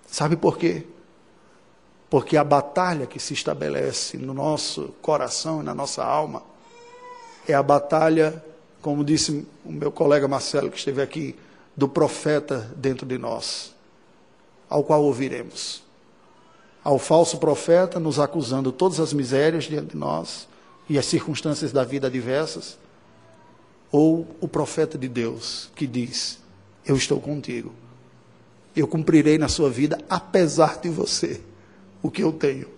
Sabe 0.06 0.36
por 0.36 0.56
quê? 0.56 0.86
Porque 2.08 2.36
a 2.36 2.44
batalha 2.44 3.04
que 3.04 3.18
se 3.18 3.34
estabelece 3.34 4.16
no 4.16 4.32
nosso 4.32 4.94
coração 5.02 5.60
e 5.60 5.64
na 5.64 5.74
nossa 5.74 6.04
alma 6.04 6.42
é 7.48 7.54
a 7.54 7.62
batalha, 7.62 8.44
como 8.80 9.04
disse 9.04 9.44
o 9.64 9.72
meu 9.72 9.90
colega 9.90 10.28
Marcelo, 10.28 10.70
que 10.70 10.78
esteve 10.78 11.02
aqui, 11.02 11.36
do 11.76 11.88
profeta 11.88 12.70
dentro 12.76 13.04
de 13.04 13.18
nós, 13.18 13.74
ao 14.68 14.84
qual 14.84 15.02
ouviremos. 15.02 15.82
Ao 16.82 16.98
falso 16.98 17.38
profeta 17.38 17.98
nos 17.98 18.20
acusando 18.20 18.70
todas 18.70 19.00
as 19.00 19.12
misérias 19.12 19.64
diante 19.64 19.90
de 19.90 19.96
nós 19.96 20.46
e 20.88 20.96
as 20.96 21.06
circunstâncias 21.06 21.72
da 21.72 21.82
vida 21.82 22.06
adversas 22.06 22.78
ou 23.90 24.26
o 24.40 24.48
profeta 24.48 24.96
de 24.96 25.08
Deus 25.08 25.70
que 25.74 25.86
diz: 25.86 26.38
Eu 26.84 26.96
estou 26.96 27.20
contigo, 27.20 27.72
eu 28.74 28.86
cumprirei 28.86 29.38
na 29.38 29.48
sua 29.48 29.70
vida, 29.70 29.98
apesar 30.08 30.78
de 30.80 30.88
você, 30.88 31.40
o 32.02 32.10
que 32.10 32.22
eu 32.22 32.32
tenho, 32.32 32.68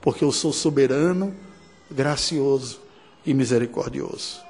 porque 0.00 0.24
eu 0.24 0.32
sou 0.32 0.52
soberano, 0.52 1.34
gracioso 1.90 2.80
e 3.24 3.34
misericordioso. 3.34 4.40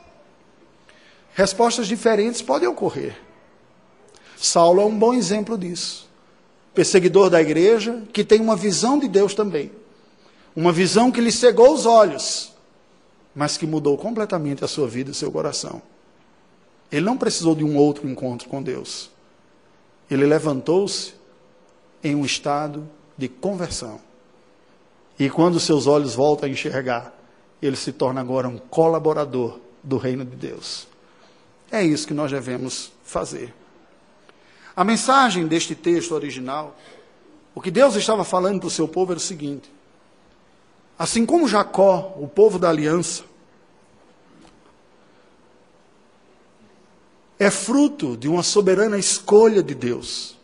Respostas 1.34 1.86
diferentes 1.86 2.42
podem 2.42 2.68
ocorrer. 2.68 3.16
Saulo 4.36 4.80
é 4.80 4.84
um 4.84 4.98
bom 4.98 5.14
exemplo 5.14 5.56
disso. 5.56 6.08
Perseguidor 6.74 7.30
da 7.30 7.40
igreja, 7.40 8.02
que 8.12 8.24
tem 8.24 8.40
uma 8.40 8.56
visão 8.56 8.98
de 8.98 9.08
Deus 9.08 9.34
também. 9.34 9.70
Uma 10.54 10.72
visão 10.72 11.10
que 11.10 11.20
lhe 11.20 11.32
cegou 11.32 11.72
os 11.74 11.84
olhos 11.84 12.52
mas 13.34 13.56
que 13.56 13.66
mudou 13.66 13.96
completamente 13.96 14.64
a 14.64 14.68
sua 14.68 14.88
vida 14.88 15.10
e 15.10 15.14
seu 15.14 15.30
coração. 15.30 15.80
Ele 16.90 17.04
não 17.04 17.16
precisou 17.16 17.54
de 17.54 17.64
um 17.64 17.76
outro 17.76 18.08
encontro 18.08 18.48
com 18.48 18.62
Deus. 18.62 19.10
Ele 20.10 20.26
levantou-se 20.26 21.14
em 22.02 22.14
um 22.14 22.24
estado 22.24 22.88
de 23.16 23.28
conversão. 23.28 24.00
E 25.18 25.28
quando 25.30 25.60
seus 25.60 25.86
olhos 25.86 26.14
voltam 26.14 26.48
a 26.48 26.52
enxergar, 26.52 27.14
ele 27.60 27.76
se 27.76 27.92
torna 27.92 28.20
agora 28.20 28.48
um 28.48 28.58
colaborador 28.58 29.60
do 29.82 29.98
reino 29.98 30.24
de 30.24 30.34
Deus. 30.34 30.88
É 31.70 31.82
isso 31.84 32.06
que 32.06 32.14
nós 32.14 32.30
devemos 32.30 32.90
fazer. 33.04 33.54
A 34.74 34.82
mensagem 34.82 35.46
deste 35.46 35.74
texto 35.74 36.12
original, 36.12 36.76
o 37.54 37.60
que 37.60 37.70
Deus 37.70 37.94
estava 37.94 38.24
falando 38.24 38.60
para 38.60 38.68
o 38.68 38.70
seu 38.70 38.88
povo 38.88 39.12
era 39.12 39.18
o 39.18 39.22
seguinte: 39.22 39.70
Assim 41.00 41.24
como 41.24 41.48
Jacó, 41.48 42.14
o 42.20 42.28
povo 42.28 42.58
da 42.58 42.68
aliança, 42.68 43.22
é 47.38 47.50
fruto 47.50 48.18
de 48.18 48.28
uma 48.28 48.42
soberana 48.42 48.98
escolha 48.98 49.62
de 49.62 49.74
Deus. 49.74 50.36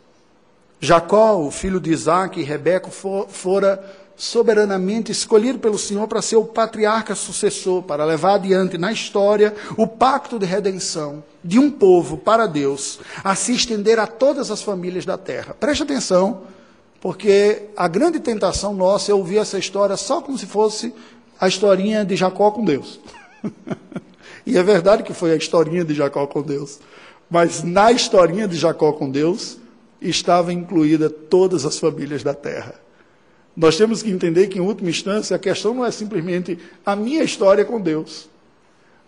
Jacó, 0.79 1.37
o 1.37 1.51
filho 1.51 1.79
de 1.79 1.91
Isaac 1.91 2.39
e 2.39 2.43
Rebeca, 2.43 2.89
for, 2.89 3.29
fora 3.29 3.85
soberanamente 4.15 5.11
escolhido 5.11 5.59
pelo 5.59 5.77
Senhor 5.77 6.07
para 6.07 6.23
ser 6.23 6.37
o 6.37 6.45
patriarca 6.45 7.13
sucessor, 7.13 7.83
para 7.83 8.03
levar 8.03 8.33
adiante 8.33 8.79
na 8.79 8.91
história 8.91 9.53
o 9.77 9.85
pacto 9.85 10.39
de 10.39 10.47
redenção 10.47 11.23
de 11.43 11.59
um 11.59 11.69
povo 11.69 12.17
para 12.17 12.47
Deus, 12.47 12.99
a 13.23 13.35
se 13.35 13.53
estender 13.53 13.99
a 13.99 14.07
todas 14.07 14.49
as 14.49 14.63
famílias 14.63 15.05
da 15.05 15.19
terra. 15.19 15.53
Preste 15.53 15.83
atenção 15.83 16.56
porque 16.99 17.63
a 17.75 17.87
grande 17.87 18.19
tentação 18.19 18.73
nossa 18.73 19.11
é 19.11 19.15
ouvir 19.15 19.37
essa 19.37 19.57
história 19.57 19.95
só 19.95 20.21
como 20.21 20.37
se 20.37 20.45
fosse 20.45 20.93
a 21.39 21.47
historinha 21.47 22.03
de 22.03 22.15
Jacó 22.15 22.51
com 22.51 22.65
Deus. 22.65 22.99
e 24.45 24.57
é 24.57 24.63
verdade 24.63 25.03
que 25.03 25.13
foi 25.13 25.31
a 25.31 25.35
historinha 25.35 25.85
de 25.85 25.93
Jacó 25.93 26.25
com 26.25 26.41
Deus. 26.41 26.79
Mas 27.29 27.63
na 27.63 27.91
historinha 27.91 28.47
de 28.47 28.55
Jacó 28.55 28.93
com 28.93 29.09
Deus 29.09 29.57
estava 30.01 30.53
incluída 30.53 31.09
todas 31.09 31.65
as 31.65 31.77
famílias 31.77 32.23
da 32.23 32.33
terra. 32.33 32.75
Nós 33.55 33.75
temos 33.75 34.03
que 34.03 34.11
entender 34.11 34.47
que, 34.47 34.59
em 34.59 34.61
última 34.61 34.89
instância, 34.89 35.35
a 35.35 35.39
questão 35.39 35.73
não 35.73 35.83
é 35.83 35.91
simplesmente 35.91 36.59
a 36.85 36.95
minha 36.95 37.23
história 37.23 37.65
com 37.65 37.81
Deus, 37.81 38.29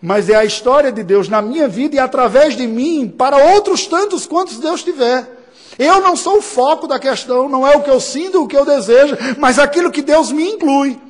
mas 0.02 0.28
é 0.28 0.34
a 0.34 0.44
história 0.44 0.90
de 0.90 1.04
Deus 1.04 1.28
na 1.28 1.40
minha 1.40 1.68
vida 1.68 1.94
e 1.94 1.98
através 1.98 2.56
de 2.56 2.66
mim 2.66 3.08
para 3.08 3.36
outros 3.54 3.86
tantos 3.86 4.26
quantos 4.26 4.58
Deus 4.58 4.82
tiver. 4.82 5.39
Eu 5.78 6.00
não 6.00 6.16
sou 6.16 6.38
o 6.38 6.42
foco 6.42 6.86
da 6.86 6.98
questão, 6.98 7.48
não 7.48 7.66
é 7.66 7.76
o 7.76 7.82
que 7.82 7.90
eu 7.90 8.00
sinto, 8.00 8.42
o 8.42 8.48
que 8.48 8.56
eu 8.56 8.64
desejo, 8.64 9.16
mas 9.38 9.58
aquilo 9.58 9.90
que 9.90 10.02
Deus 10.02 10.30
me 10.32 10.50
inclui. 10.50 11.00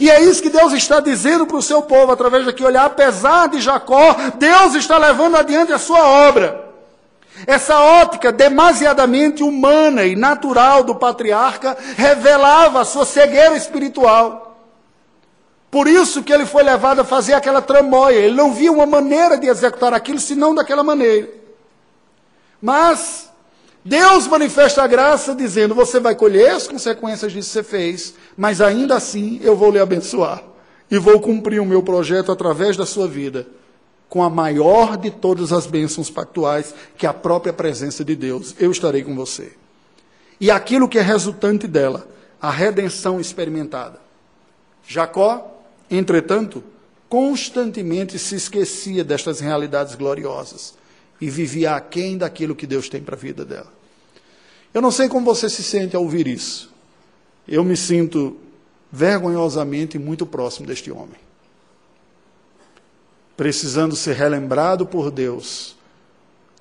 E 0.00 0.10
é 0.10 0.20
isso 0.20 0.42
que 0.42 0.50
Deus 0.50 0.72
está 0.72 1.00
dizendo 1.00 1.46
para 1.46 1.56
o 1.56 1.62
seu 1.62 1.82
povo 1.82 2.12
através 2.12 2.44
daqui 2.44 2.64
olhar, 2.64 2.86
apesar 2.86 3.48
de 3.48 3.60
Jacó, 3.60 4.16
Deus 4.36 4.74
está 4.74 4.98
levando 4.98 5.36
adiante 5.36 5.72
a 5.72 5.78
sua 5.78 6.06
obra. 6.28 6.64
Essa 7.46 7.78
ótica 7.78 8.32
demasiadamente 8.32 9.42
humana 9.42 10.04
e 10.04 10.16
natural 10.16 10.82
do 10.82 10.94
patriarca 10.94 11.76
revelava 11.96 12.80
a 12.80 12.84
sua 12.84 13.04
cegueira 13.04 13.56
espiritual. 13.56 14.56
Por 15.70 15.86
isso 15.86 16.22
que 16.22 16.32
ele 16.32 16.46
foi 16.46 16.62
levado 16.62 17.00
a 17.00 17.04
fazer 17.04 17.34
aquela 17.34 17.60
tramóia. 17.60 18.16
Ele 18.16 18.34
não 18.34 18.52
via 18.52 18.72
uma 18.72 18.86
maneira 18.86 19.36
de 19.36 19.46
executar 19.46 19.92
aquilo 19.92 20.18
senão 20.18 20.54
daquela 20.54 20.82
maneira. 20.82 21.28
Mas 22.62 23.25
Deus 23.86 24.26
manifesta 24.26 24.82
a 24.82 24.86
graça 24.88 25.32
dizendo: 25.32 25.72
você 25.72 26.00
vai 26.00 26.16
colher 26.16 26.50
as 26.50 26.66
consequências 26.66 27.30
disso 27.30 27.48
que 27.48 27.52
você 27.52 27.62
fez, 27.62 28.14
mas 28.36 28.60
ainda 28.60 28.96
assim 28.96 29.38
eu 29.44 29.54
vou 29.54 29.70
lhe 29.70 29.78
abençoar 29.78 30.42
e 30.90 30.98
vou 30.98 31.20
cumprir 31.20 31.60
o 31.60 31.64
meu 31.64 31.80
projeto 31.84 32.32
através 32.32 32.76
da 32.76 32.84
sua 32.84 33.06
vida 33.06 33.46
com 34.08 34.24
a 34.24 34.30
maior 34.30 34.96
de 34.96 35.12
todas 35.12 35.52
as 35.52 35.66
bênçãos 35.66 36.10
pactuais, 36.10 36.74
que 36.98 37.06
é 37.06 37.08
a 37.08 37.14
própria 37.14 37.52
presença 37.52 38.04
de 38.04 38.16
Deus. 38.16 38.56
Eu 38.58 38.72
estarei 38.72 39.04
com 39.04 39.14
você. 39.14 39.52
E 40.40 40.50
aquilo 40.50 40.88
que 40.88 40.98
é 40.98 41.02
resultante 41.02 41.68
dela, 41.68 42.08
a 42.42 42.50
redenção 42.50 43.20
experimentada. 43.20 44.00
Jacó, 44.86 45.62
entretanto, 45.88 46.62
constantemente 47.08 48.18
se 48.18 48.34
esquecia 48.34 49.04
destas 49.04 49.38
realidades 49.38 49.94
gloriosas 49.94 50.74
e 51.20 51.30
vivia 51.30 51.76
aquém 51.76 52.18
daquilo 52.18 52.56
que 52.56 52.66
Deus 52.66 52.88
tem 52.88 53.00
para 53.00 53.14
a 53.14 53.18
vida 53.18 53.44
dela. 53.44 53.75
Eu 54.76 54.82
não 54.82 54.90
sei 54.90 55.08
como 55.08 55.24
você 55.24 55.48
se 55.48 55.62
sente 55.62 55.96
ao 55.96 56.02
ouvir 56.02 56.26
isso. 56.26 56.70
Eu 57.48 57.64
me 57.64 57.76
sinto 57.76 58.36
vergonhosamente 58.92 59.98
muito 59.98 60.26
próximo 60.26 60.66
deste 60.66 60.90
homem 60.90 61.26
precisando 63.36 63.94
ser 63.94 64.14
relembrado 64.14 64.86
por 64.86 65.10
Deus 65.10 65.76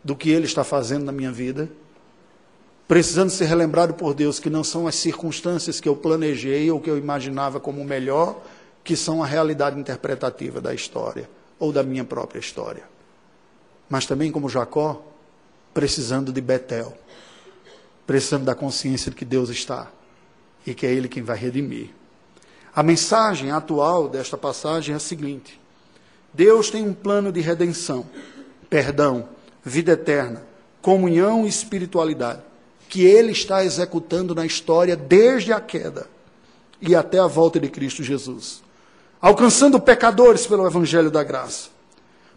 do 0.03 0.15
que 0.15 0.29
Ele 0.29 0.45
está 0.45 0.63
fazendo 0.63 1.05
na 1.05 1.11
minha 1.11 1.31
vida, 1.31 1.69
precisando 2.87 3.29
ser 3.29 3.45
relembrado 3.45 3.93
por 3.93 4.13
Deus 4.13 4.39
que 4.39 4.49
não 4.49 4.63
são 4.63 4.85
as 4.85 4.95
circunstâncias 4.95 5.79
que 5.79 5.87
eu 5.87 5.95
planejei 5.95 6.69
ou 6.69 6.79
que 6.79 6.89
eu 6.89 6.97
imaginava 6.97 7.59
como 7.59 7.83
melhor, 7.83 8.39
que 8.83 8.95
são 8.95 9.23
a 9.23 9.25
realidade 9.25 9.79
interpretativa 9.79 10.61
da 10.61 10.73
história 10.73 11.27
ou 11.57 11.71
da 11.71 11.81
minha 11.81 12.03
própria 12.03 12.39
história. 12.39 12.83
Mas 13.89 14.05
também, 14.05 14.31
como 14.31 14.49
Jacó, 14.49 15.01
precisando 15.73 16.31
de 16.31 16.41
Betel, 16.41 16.95
precisando 18.05 18.45
da 18.45 18.55
consciência 18.55 19.09
de 19.09 19.17
que 19.17 19.25
Deus 19.25 19.49
está 19.49 19.91
e 20.65 20.73
que 20.73 20.85
é 20.85 20.91
Ele 20.91 21.07
quem 21.07 21.23
vai 21.23 21.37
redimir. 21.37 21.89
A 22.75 22.83
mensagem 22.83 23.51
atual 23.51 24.09
desta 24.09 24.37
passagem 24.37 24.93
é 24.93 24.97
a 24.97 24.99
seguinte: 24.99 25.59
Deus 26.33 26.69
tem 26.69 26.83
um 26.83 26.93
plano 26.93 27.31
de 27.31 27.39
redenção, 27.41 28.05
perdão, 28.69 29.29
vida 29.63 29.93
eterna, 29.93 30.43
comunhão 30.81 31.45
e 31.45 31.49
espiritualidade, 31.49 32.41
que 32.89 33.03
Ele 33.03 33.31
está 33.31 33.63
executando 33.63 34.35
na 34.35 34.45
história 34.45 34.95
desde 34.95 35.53
a 35.53 35.61
queda 35.61 36.07
e 36.81 36.95
até 36.95 37.19
a 37.19 37.27
volta 37.27 37.59
de 37.59 37.69
Cristo 37.69 38.03
Jesus, 38.03 38.61
alcançando 39.21 39.79
pecadores 39.79 40.45
pelo 40.45 40.67
Evangelho 40.67 41.09
da 41.09 41.23
Graça. 41.23 41.69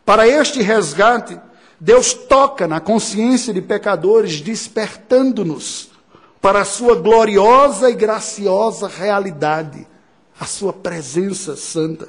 Para 0.05 0.27
este 0.27 0.63
resgate, 0.63 1.39
Deus 1.81 2.13
toca 2.13 2.67
na 2.67 2.81
consciência 2.81 3.55
de 3.55 3.63
pecadores, 3.63 4.41
despertando-nos 4.41 5.91
para 6.41 6.61
a 6.61 6.65
sua 6.65 6.97
gloriosa 6.97 7.91
e 7.91 7.95
graciosa 7.95 8.89
realidade, 8.89 9.87
a 10.39 10.45
sua 10.45 10.73
presença 10.73 11.57
santa. 11.57 12.09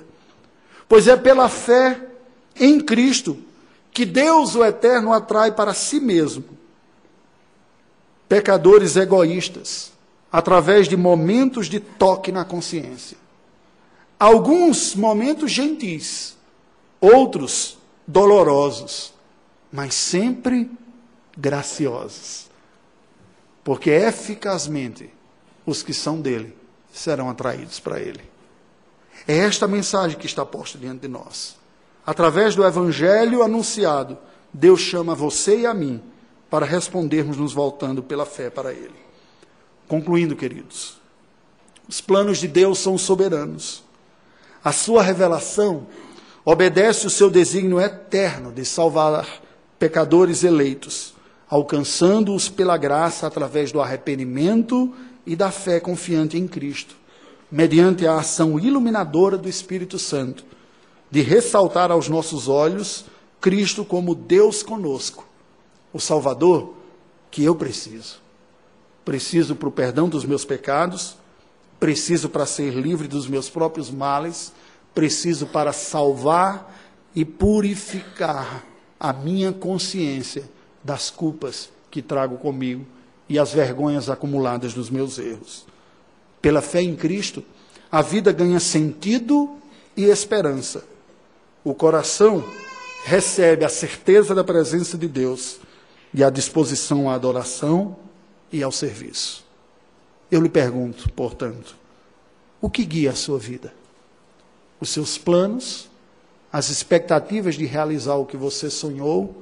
Pois 0.88 1.08
é 1.08 1.16
pela 1.16 1.50
fé 1.50 2.00
em 2.56 2.80
Cristo 2.80 3.38
que 3.92 4.06
Deus, 4.06 4.56
o 4.56 4.64
Eterno, 4.64 5.14
atrai 5.14 5.52
para 5.52 5.74
si 5.74 6.00
mesmo 6.00 6.46
pecadores 8.28 8.96
egoístas, 8.96 9.92
através 10.32 10.88
de 10.88 10.96
momentos 10.96 11.68
de 11.68 11.80
toque 11.80 12.32
na 12.32 12.46
consciência. 12.46 13.18
Alguns 14.20 14.94
momentos 14.94 15.52
gentis, 15.52 16.38
outros 17.02 17.80
dolorosos, 18.06 19.14
mas 19.72 19.94
sempre 19.94 20.70
graciosos. 21.38 22.50
Porque 23.64 23.90
eficazmente 23.90 25.14
os 25.66 25.84
que 25.84 25.94
são 25.94 26.20
dele 26.20 26.56
serão 26.92 27.30
atraídos 27.30 27.80
para 27.80 28.00
ele. 28.00 28.22
É 29.28 29.38
esta 29.38 29.68
mensagem 29.68 30.18
que 30.18 30.26
está 30.26 30.46
posta 30.46 30.78
diante 30.78 31.02
de 31.02 31.08
nós. 31.08 31.58
Através 32.06 32.56
do 32.56 32.66
evangelho 32.66 33.44
anunciado, 33.44 34.18
Deus 34.54 34.80
chama 34.82 35.14
você 35.14 35.60
e 35.60 35.66
a 35.66 35.74
mim 35.74 36.02
para 36.50 36.66
respondermos 36.66 37.38
nos 37.38 37.54
voltando 37.54 38.02
pela 38.02 38.26
fé 38.26 38.50
para 38.50 38.74
Ele. 38.74 38.96
Concluindo, 39.88 40.36
queridos, 40.36 41.00
os 41.88 42.02
planos 42.02 42.40
de 42.40 42.48
Deus 42.48 42.80
são 42.80 42.98
soberanos. 42.98 43.84
A 44.64 44.72
sua 44.72 45.04
revelação 45.04 45.88
obedece 46.44 47.06
o 47.08 47.10
seu 47.10 47.30
desígnio 47.30 47.80
eterno 47.80 48.52
de 48.52 48.66
salvar 48.66 49.42
pecadores 49.80 50.44
eleitos, 50.44 51.16
alcançando-os 51.50 52.50
pela 52.50 52.78
graça 52.78 53.26
através 53.26 53.72
do 53.72 53.82
arrependimento 53.82 54.94
e 55.26 55.36
da 55.36 55.50
fé 55.50 55.80
confiante 55.80 56.38
em 56.38 56.48
Cristo 56.48 57.00
mediante 57.52 58.06
a 58.06 58.18
ação 58.18 58.60
iluminadora 58.60 59.38
do 59.38 59.50
Espírito 59.50 59.98
Santo, 59.98 60.46
de 61.10 61.22
ressaltar 61.22 61.92
aos 61.92 62.08
nossos 62.08 62.48
olhos 62.48 63.06
Cristo 63.42 63.84
como 63.84 64.14
Deus 64.14 64.62
conosco, 64.62 65.26
o 65.92 66.00
Salvador 66.00 66.74
que 67.32 67.44
eu 67.44 67.56
preciso. 67.56 68.20
Preciso 69.04 69.56
para 69.56 69.70
o 69.70 69.72
perdão 69.72 70.08
dos 70.08 70.26
meus 70.26 70.46
pecados, 70.46 71.18
preciso 71.80 72.30
para 72.30 72.46
ser 72.46 72.74
livre 72.74 73.08
dos 73.08 73.28
meus 73.28 73.50
próprios 73.50 73.90
males, 73.90 74.54
preciso 74.94 75.48
para 75.48 75.74
salvar 75.74 76.76
e 77.16 77.26
purificar 77.26 78.64
a 79.00 79.14
minha 79.14 79.54
consciência 79.54 80.44
das 80.84 81.10
culpas 81.10 81.70
que 81.90 82.02
trago 82.02 82.38
comigo 82.38 82.86
e 83.28 83.40
as 83.40 83.54
vergonhas 83.54 84.10
acumuladas 84.10 84.74
dos 84.74 84.90
meus 84.90 85.18
erros. 85.18 85.66
Pela 86.42 86.62
fé 86.62 86.82
em 86.82 86.96
Cristo, 86.96 87.44
a 87.92 88.02
vida 88.02 88.32
ganha 88.32 88.60
sentido 88.60 89.58
e 89.96 90.06
esperança. 90.06 90.84
O 91.64 91.74
coração 91.74 92.44
recebe 93.06 93.66
a 93.66 93.70
certeza 93.70 94.36
da 94.36 94.44
presença 94.44 94.98
de 94.98 95.08
Deus 95.08 95.60
e 96.14 96.24
a 96.24 96.30
disposição 96.30 97.10
à 97.10 97.16
adoração 97.16 97.96
e 98.52 98.64
ao 98.64 98.72
serviço. 98.72 99.46
Eu 100.32 100.42
lhe 100.42 100.50
pergunto, 100.50 101.12
portanto, 101.12 101.76
o 102.62 102.70
que 102.70 102.86
guia 102.86 103.12
a 103.12 103.16
sua 103.16 103.40
vida? 103.40 103.74
Os 104.80 104.90
seus 104.90 105.18
planos, 105.18 105.89
as 106.52 106.70
expectativas 106.70 107.56
de 107.56 107.66
realizar 107.66 108.16
o 108.16 108.26
que 108.26 108.38
você 108.38 108.70
sonhou 108.70 109.36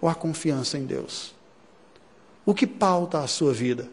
ou 0.00 0.08
a 0.08 0.14
confiança 0.14 0.78
em 0.78 0.84
Deus? 0.84 1.34
O 2.44 2.54
que 2.54 2.66
pauta 2.66 3.20
a 3.20 3.26
sua 3.26 3.52
vida? 3.52 3.88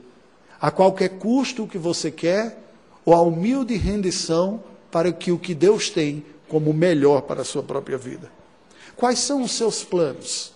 a 0.61 0.69
qualquer 0.69 1.09
custo 1.17 1.63
o 1.63 1.67
que 1.67 1.79
você 1.79 2.11
quer, 2.11 2.61
ou 3.03 3.15
a 3.15 3.21
humilde 3.21 3.75
rendição 3.75 4.63
para 4.91 5.11
que 5.11 5.31
o 5.31 5.39
que 5.39 5.55
Deus 5.55 5.89
tem 5.89 6.23
como 6.47 6.71
melhor 6.71 7.23
para 7.23 7.41
a 7.41 7.45
sua 7.45 7.63
própria 7.63 7.97
vida. 7.97 8.31
Quais 8.95 9.17
são 9.17 9.41
os 9.41 9.53
seus 9.53 9.83
planos? 9.83 10.53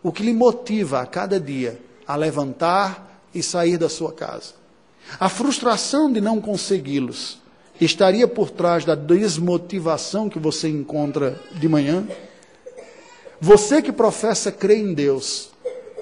O 0.00 0.12
que 0.12 0.22
lhe 0.22 0.32
motiva 0.32 1.00
a 1.00 1.06
cada 1.06 1.40
dia 1.40 1.80
a 2.06 2.14
levantar 2.14 3.20
e 3.34 3.42
sair 3.42 3.76
da 3.76 3.88
sua 3.88 4.12
casa? 4.12 4.54
A 5.18 5.28
frustração 5.28 6.12
de 6.12 6.20
não 6.20 6.40
consegui-los 6.40 7.38
estaria 7.80 8.26
por 8.26 8.50
trás 8.50 8.84
da 8.84 8.94
desmotivação 8.94 10.28
que 10.28 10.38
você 10.38 10.68
encontra 10.68 11.40
de 11.52 11.68
manhã? 11.68 12.06
Você 13.40 13.80
que 13.80 13.92
professa 13.92 14.50
crer 14.50 14.78
em 14.78 14.94
Deus, 14.94 15.50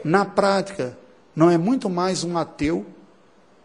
na 0.05 0.25
prática, 0.25 0.97
não 1.35 1.51
é 1.51 1.59
muito 1.59 1.91
mais 1.91 2.25
um 2.25 2.37
ateu 2.39 2.87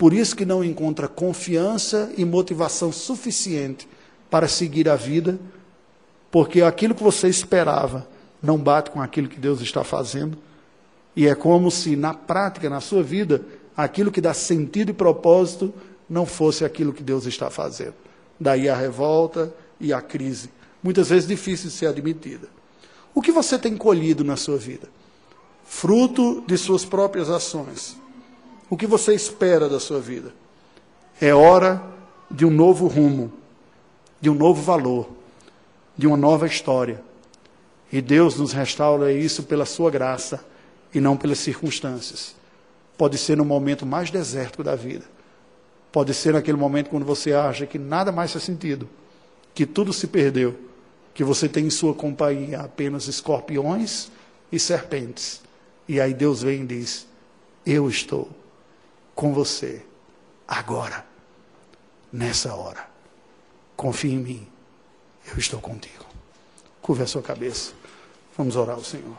por 0.01 0.13
isso 0.13 0.35
que 0.35 0.47
não 0.47 0.63
encontra 0.63 1.07
confiança 1.07 2.11
e 2.17 2.25
motivação 2.25 2.91
suficiente 2.91 3.87
para 4.31 4.47
seguir 4.47 4.89
a 4.89 4.95
vida, 4.95 5.39
porque 6.31 6.63
aquilo 6.63 6.95
que 6.95 7.03
você 7.03 7.27
esperava 7.27 8.07
não 8.41 8.57
bate 8.57 8.89
com 8.89 8.99
aquilo 8.99 9.27
que 9.27 9.39
Deus 9.39 9.61
está 9.61 9.83
fazendo. 9.83 10.39
E 11.15 11.27
é 11.27 11.35
como 11.35 11.69
se 11.69 11.95
na 11.95 12.15
prática, 12.15 12.67
na 12.67 12.81
sua 12.81 13.03
vida, 13.03 13.45
aquilo 13.77 14.11
que 14.11 14.19
dá 14.19 14.33
sentido 14.33 14.89
e 14.89 14.93
propósito 14.93 15.71
não 16.11 16.27
fosse 16.27 16.63
aquilo 16.63 16.93
que 16.93 17.01
Deus 17.01 17.25
está 17.25 17.49
fazendo. 17.49 17.95
Daí 18.39 18.69
a 18.69 18.75
revolta 18.75 19.51
e 19.79 19.91
a 19.91 20.01
crise, 20.01 20.51
muitas 20.83 21.09
vezes 21.09 21.27
difícil 21.27 21.69
de 21.69 21.75
ser 21.75 21.87
admitida. 21.87 22.47
O 23.15 23.21
que 23.21 23.31
você 23.31 23.57
tem 23.57 23.75
colhido 23.75 24.23
na 24.23 24.35
sua 24.35 24.57
vida? 24.57 24.87
Fruto 25.65 26.43
de 26.45 26.55
suas 26.57 26.85
próprias 26.85 27.29
ações 27.29 27.99
o 28.71 28.77
que 28.77 28.87
você 28.87 29.13
espera 29.13 29.67
da 29.67 29.81
sua 29.81 29.99
vida? 29.99 30.33
É 31.19 31.33
hora 31.33 31.83
de 32.31 32.45
um 32.45 32.49
novo 32.49 32.87
rumo, 32.87 33.29
de 34.21 34.29
um 34.29 34.33
novo 34.33 34.61
valor, 34.61 35.09
de 35.97 36.07
uma 36.07 36.15
nova 36.15 36.47
história. 36.47 37.03
E 37.91 38.01
Deus 38.01 38.37
nos 38.37 38.53
restaura 38.53 39.11
isso 39.11 39.43
pela 39.43 39.65
sua 39.65 39.91
graça 39.91 40.45
e 40.93 41.01
não 41.01 41.17
pelas 41.17 41.39
circunstâncias. 41.39 42.33
Pode 42.97 43.17
ser 43.17 43.35
no 43.35 43.43
momento 43.43 43.85
mais 43.85 44.09
desértico 44.09 44.63
da 44.63 44.73
vida. 44.73 45.03
Pode 45.91 46.13
ser 46.13 46.33
naquele 46.33 46.57
momento 46.57 46.89
quando 46.89 47.05
você 47.05 47.33
acha 47.33 47.65
que 47.65 47.77
nada 47.77 48.11
mais 48.11 48.31
faz 48.31 48.43
sentido. 48.43 48.87
que 49.53 49.65
tudo 49.65 49.91
se 49.91 50.07
perdeu, 50.07 50.57
que 51.13 51.23
você 51.23 51.49
tem 51.49 51.65
em 51.65 51.69
sua 51.69 51.93
companhia 51.93 52.61
apenas 52.61 53.07
escorpiões 53.07 54.09
e 54.51 54.57
serpentes. 54.57 55.41
E 55.87 55.99
aí 55.99 56.13
Deus 56.13 56.41
vem 56.41 56.61
e 56.63 56.65
diz: 56.65 57.05
Eu 57.65 57.89
estou 57.89 58.29
com 59.13 59.33
você 59.33 59.83
agora, 60.47 61.05
nessa 62.11 62.55
hora. 62.55 62.89
Confie 63.75 64.13
em 64.13 64.19
mim, 64.19 64.47
eu 65.31 65.37
estou 65.37 65.59
contigo. 65.59 66.05
Curve 66.81 67.03
a 67.03 67.07
sua 67.07 67.21
cabeça. 67.21 67.73
Vamos 68.37 68.55
orar 68.55 68.75
ao 68.75 68.83
Senhor. 68.83 69.17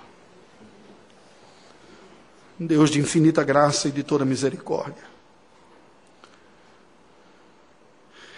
Deus 2.58 2.90
de 2.90 3.00
infinita 3.00 3.42
graça 3.44 3.88
e 3.88 3.92
de 3.92 4.02
toda 4.02 4.24
misericórdia. 4.24 5.11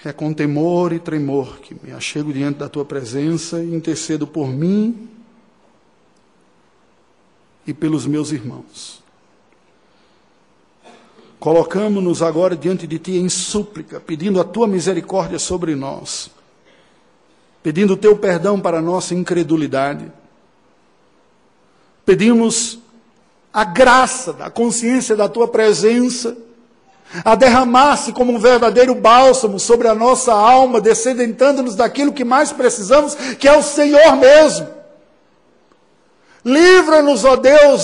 É 0.05 0.13
com 0.13 0.35
temor 0.35 0.93
e 0.93 0.99
tremor 0.99 1.61
que 1.61 1.75
me 1.83 1.91
achego 1.91 2.31
diante 2.31 2.59
da 2.59 2.69
tua 2.69 2.85
presença 2.85 3.63
e 3.65 3.75
intercedo 3.75 4.27
por 4.27 4.49
mim 4.49 5.09
e 7.67 7.73
pelos 7.73 8.07
meus 8.07 8.31
irmãos. 8.31 9.03
Colocamos-nos 11.41 12.21
agora 12.21 12.55
diante 12.55 12.87
de 12.87 12.99
ti 12.99 13.17
em 13.17 13.31
súplica, 13.31 13.99
pedindo 13.99 14.39
a 14.39 14.45
tua 14.45 14.67
misericórdia 14.67 15.39
sobre 15.39 15.75
nós, 15.75 16.31
pedindo 17.63 17.95
o 17.95 17.97
teu 17.97 18.15
perdão 18.15 18.61
para 18.61 18.81
a 18.81 18.83
nossa 18.83 19.15
incredulidade. 19.15 20.13
Pedimos 22.05 22.79
a 23.51 23.65
graça 23.65 24.35
da 24.35 24.51
consciência 24.51 25.17
da 25.17 25.31
tua 25.31 25.49
presença 25.49 26.37
a 27.23 27.35
derramar-se 27.35 28.13
como 28.13 28.33
um 28.33 28.39
verdadeiro 28.39 28.95
bálsamo 28.95 29.61
sobre 29.61 29.89
a 29.89 29.95
nossa 29.95 30.33
alma, 30.33 30.81
descedentando-nos 30.81 31.77
daquilo 31.77 32.13
que 32.13 32.25
mais 32.25 32.53
precisamos, 32.53 33.15
que 33.39 33.47
é 33.47 33.57
o 33.57 33.63
Senhor 33.63 34.17
mesmo. 34.17 34.67
Livra-nos, 36.45 37.25
ó 37.25 37.37
Deus, 37.37 37.83